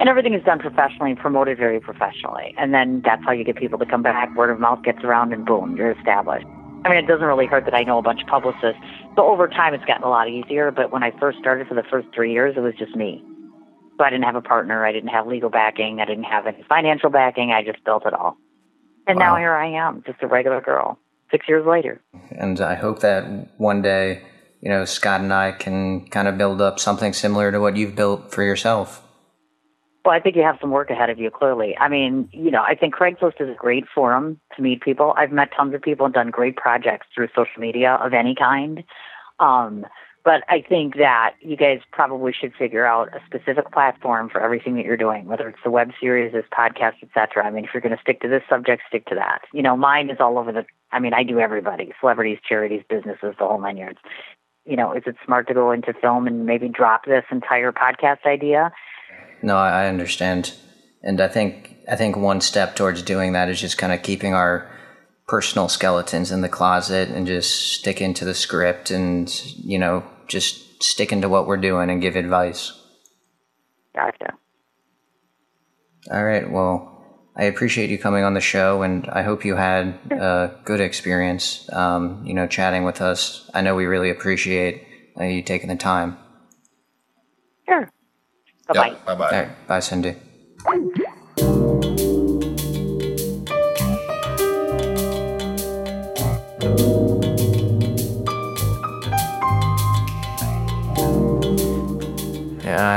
And 0.00 0.08
everything 0.08 0.34
is 0.34 0.42
done 0.42 0.58
professionally 0.58 1.12
and 1.12 1.20
promoted 1.20 1.58
very 1.58 1.78
professionally. 1.78 2.54
And 2.58 2.74
then 2.74 3.02
that's 3.04 3.22
how 3.24 3.30
you 3.30 3.44
get 3.44 3.56
people 3.56 3.78
to 3.78 3.86
come 3.86 4.02
back. 4.02 4.34
Word 4.34 4.50
of 4.50 4.58
mouth 4.58 4.82
gets 4.82 5.04
around, 5.04 5.32
and 5.32 5.46
boom, 5.46 5.76
you're 5.76 5.92
established. 5.92 6.46
I 6.84 6.88
mean, 6.88 6.98
it 6.98 7.06
doesn't 7.06 7.24
really 7.24 7.46
hurt 7.46 7.64
that 7.66 7.74
I 7.74 7.84
know 7.84 7.98
a 7.98 8.02
bunch 8.02 8.22
of 8.22 8.26
publicists. 8.26 8.82
So 9.14 9.26
over 9.26 9.46
time, 9.46 9.74
it's 9.74 9.84
gotten 9.84 10.02
a 10.02 10.10
lot 10.10 10.28
easier. 10.28 10.72
But 10.72 10.90
when 10.90 11.04
I 11.04 11.12
first 11.20 11.38
started 11.38 11.68
for 11.68 11.74
the 11.74 11.84
first 11.84 12.08
three 12.12 12.32
years, 12.32 12.56
it 12.56 12.60
was 12.60 12.74
just 12.76 12.96
me. 12.96 13.24
So 13.96 14.04
I 14.04 14.10
didn't 14.10 14.24
have 14.24 14.34
a 14.34 14.42
partner. 14.42 14.84
I 14.84 14.92
didn't 14.92 15.10
have 15.10 15.26
legal 15.26 15.50
backing. 15.50 16.00
I 16.00 16.04
didn't 16.04 16.24
have 16.24 16.46
any 16.46 16.64
financial 16.68 17.10
backing. 17.10 17.52
I 17.52 17.62
just 17.64 17.84
built 17.84 18.04
it 18.06 18.12
all. 18.12 18.36
And 19.06 19.18
now 19.18 19.36
here 19.36 19.52
I 19.52 19.66
am, 19.66 20.02
just 20.06 20.22
a 20.22 20.26
regular 20.26 20.60
girl, 20.60 20.98
six 21.30 21.46
years 21.46 21.66
later. 21.66 22.00
And 22.30 22.60
I 22.60 22.74
hope 22.74 23.00
that 23.00 23.50
one 23.58 23.82
day, 23.82 24.22
you 24.62 24.70
know, 24.70 24.86
Scott 24.86 25.20
and 25.20 25.32
I 25.32 25.52
can 25.52 26.08
kind 26.08 26.26
of 26.26 26.38
build 26.38 26.62
up 26.62 26.80
something 26.80 27.12
similar 27.12 27.52
to 27.52 27.60
what 27.60 27.76
you've 27.76 27.94
built 27.94 28.32
for 28.32 28.42
yourself. 28.42 29.02
Well, 30.04 30.14
I 30.14 30.20
think 30.20 30.36
you 30.36 30.42
have 30.42 30.56
some 30.60 30.70
work 30.70 30.90
ahead 30.90 31.08
of 31.10 31.18
you, 31.18 31.30
clearly. 31.30 31.76
I 31.78 31.88
mean, 31.88 32.28
you 32.32 32.50
know, 32.50 32.62
I 32.62 32.74
think 32.74 32.94
Craigslist 32.94 33.40
is 33.40 33.48
a 33.48 33.54
great 33.58 33.84
forum 33.94 34.38
to 34.56 34.62
meet 34.62 34.82
people. 34.82 35.14
I've 35.16 35.32
met 35.32 35.50
tons 35.56 35.74
of 35.74 35.82
people 35.82 36.04
and 36.04 36.14
done 36.14 36.30
great 36.30 36.56
projects 36.56 37.06
through 37.14 37.28
social 37.28 37.58
media 37.58 37.98
of 38.02 38.12
any 38.12 38.34
kind. 38.34 38.84
Um, 39.38 39.86
but 40.24 40.42
I 40.48 40.64
think 40.66 40.96
that 40.96 41.34
you 41.40 41.56
guys 41.56 41.80
probably 41.92 42.32
should 42.32 42.54
figure 42.54 42.86
out 42.86 43.14
a 43.14 43.20
specific 43.26 43.70
platform 43.70 44.30
for 44.30 44.40
everything 44.40 44.74
that 44.76 44.86
you're 44.86 44.96
doing, 44.96 45.26
whether 45.26 45.46
it's 45.48 45.58
the 45.62 45.70
web 45.70 45.90
series, 46.00 46.32
this 46.32 46.46
podcast, 46.50 46.94
etc. 47.02 47.44
I 47.44 47.50
mean, 47.50 47.64
if 47.64 47.70
you're 47.74 47.82
going 47.82 47.94
to 47.94 48.00
stick 48.00 48.22
to 48.22 48.28
this 48.28 48.42
subject, 48.48 48.82
stick 48.88 49.04
to 49.06 49.14
that. 49.16 49.42
You 49.52 49.62
know, 49.62 49.76
mine 49.76 50.08
is 50.08 50.16
all 50.20 50.38
over 50.38 50.50
the. 50.50 50.64
I 50.90 50.98
mean, 50.98 51.12
I 51.12 51.24
do 51.24 51.40
everybody: 51.40 51.92
celebrities, 52.00 52.38
charities, 52.48 52.82
businesses, 52.88 53.34
the 53.38 53.46
whole 53.46 53.60
nine 53.60 53.76
yards. 53.76 53.98
You 54.64 54.76
know, 54.76 54.94
is 54.94 55.02
it 55.06 55.16
smart 55.26 55.46
to 55.48 55.54
go 55.54 55.72
into 55.72 55.92
film 55.92 56.26
and 56.26 56.46
maybe 56.46 56.68
drop 56.68 57.04
this 57.04 57.24
entire 57.30 57.70
podcast 57.70 58.24
idea? 58.24 58.72
No, 59.42 59.58
I 59.58 59.88
understand, 59.88 60.54
and 61.02 61.20
I 61.20 61.28
think 61.28 61.76
I 61.86 61.96
think 61.96 62.16
one 62.16 62.40
step 62.40 62.76
towards 62.76 63.02
doing 63.02 63.34
that 63.34 63.50
is 63.50 63.60
just 63.60 63.76
kind 63.76 63.92
of 63.92 64.02
keeping 64.02 64.32
our 64.32 64.70
personal 65.28 65.68
skeletons 65.68 66.30
in 66.30 66.40
the 66.40 66.48
closet 66.48 67.10
and 67.10 67.26
just 67.26 67.74
sticking 67.74 68.14
to 68.14 68.24
the 68.24 68.34
script, 68.34 68.90
and 68.90 69.28
you 69.56 69.78
know, 69.78 70.02
just 70.28 70.82
sticking 70.82 71.22
to 71.22 71.28
what 71.28 71.46
we're 71.46 71.56
doing 71.56 71.90
and 71.90 72.02
give 72.02 72.16
advice. 72.16 72.72
Gotcha. 73.94 74.34
All 76.10 76.24
right. 76.24 76.50
Well, 76.50 76.90
I 77.36 77.44
appreciate 77.44 77.90
you 77.90 77.98
coming 77.98 78.24
on 78.24 78.34
the 78.34 78.40
show, 78.40 78.82
and 78.82 79.06
I 79.08 79.22
hope 79.22 79.44
you 79.44 79.56
had 79.56 79.98
a 80.10 80.54
good 80.64 80.80
experience. 80.80 81.72
Um, 81.72 82.22
you 82.24 82.34
know, 82.34 82.46
chatting 82.46 82.84
with 82.84 83.00
us. 83.00 83.50
I 83.54 83.62
know 83.62 83.74
we 83.74 83.86
really 83.86 84.10
appreciate 84.10 84.86
uh, 85.18 85.24
you 85.24 85.42
taking 85.42 85.68
the 85.68 85.76
time. 85.76 86.18
Sure. 87.66 87.90
Bye 88.68 88.74
bye. 88.74 88.96
Bye 89.06 89.14
bye. 89.14 89.24
All 89.24 89.42
right. 89.42 89.66
Bye, 89.66 89.80
Cindy. 89.80 90.16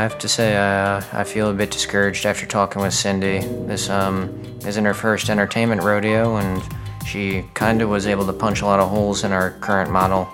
have 0.08 0.18
to 0.20 0.30
say, 0.30 0.56
uh, 0.56 1.02
I 1.12 1.26
feel 1.26 1.50
a 1.50 1.54
bit 1.54 1.70
discouraged 1.70 2.26
after 2.26 2.46
talking 2.46 2.82
with 2.82 2.94
Cindy. 2.94 3.40
This 3.68 3.90
um, 3.90 4.42
isn't 4.66 4.86
her 4.86 4.94
first 4.94 5.30
entertainment 5.30 5.84
rodeo, 5.84 6.38
and 6.38 6.64
she 7.06 7.44
kind 7.54 7.82
of 7.82 7.90
was 7.90 8.08
able 8.08 8.26
to 8.26 8.32
punch 8.32 8.62
a 8.62 8.66
lot 8.66 8.80
of 8.80 8.90
holes 8.90 9.26
in 9.26 9.34
our 9.34 9.52
current 9.60 9.92
model. 9.92 10.30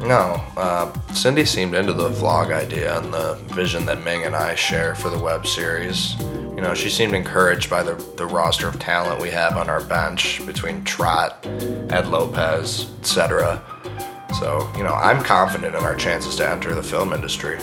No, 0.00 0.42
uh, 0.56 0.92
Cindy 1.12 1.44
seemed 1.44 1.74
into 1.74 1.92
the 1.92 2.08
vlog 2.08 2.52
idea 2.52 2.98
and 2.98 3.14
the 3.14 3.34
vision 3.54 3.86
that 3.86 4.02
Ming 4.02 4.24
and 4.24 4.34
I 4.34 4.56
share 4.56 4.96
for 4.96 5.08
the 5.08 5.18
web 5.18 5.46
series. 5.46 6.20
You 6.20 6.60
know, 6.60 6.74
she 6.74 6.90
seemed 6.90 7.14
encouraged 7.14 7.70
by 7.70 7.84
the, 7.84 7.94
the 8.16 8.26
roster 8.26 8.66
of 8.66 8.76
talent 8.80 9.22
we 9.22 9.30
have 9.30 9.56
on 9.56 9.70
our 9.70 9.84
bench 9.84 10.44
between 10.44 10.82
Trot, 10.82 11.46
Ed 11.46 12.08
Lopez, 12.08 12.90
etc. 12.98 13.62
So, 14.40 14.68
you 14.76 14.82
know, 14.82 14.94
I'm 14.94 15.22
confident 15.22 15.76
in 15.76 15.84
our 15.84 15.94
chances 15.94 16.34
to 16.36 16.50
enter 16.50 16.74
the 16.74 16.82
film 16.82 17.12
industry. 17.12 17.58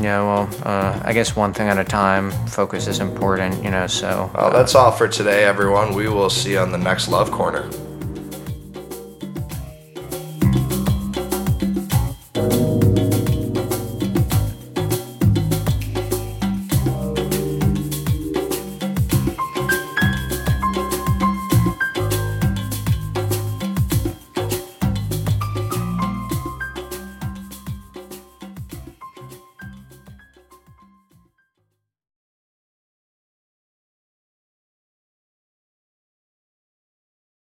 Yeah, 0.00 0.22
well, 0.22 0.48
uh, 0.62 1.00
I 1.04 1.12
guess 1.12 1.34
one 1.34 1.52
thing 1.52 1.68
at 1.68 1.78
a 1.78 1.84
time. 1.84 2.30
Focus 2.46 2.86
is 2.86 3.00
important, 3.00 3.64
you 3.64 3.70
know, 3.70 3.86
so. 3.88 4.30
Well, 4.34 4.52
that's 4.52 4.74
all 4.74 4.92
for 4.92 5.08
today, 5.08 5.44
everyone. 5.44 5.94
We 5.94 6.08
will 6.08 6.30
see 6.30 6.52
you 6.52 6.58
on 6.60 6.70
the 6.70 6.78
next 6.78 7.08
Love 7.08 7.30
Corner. 7.30 7.68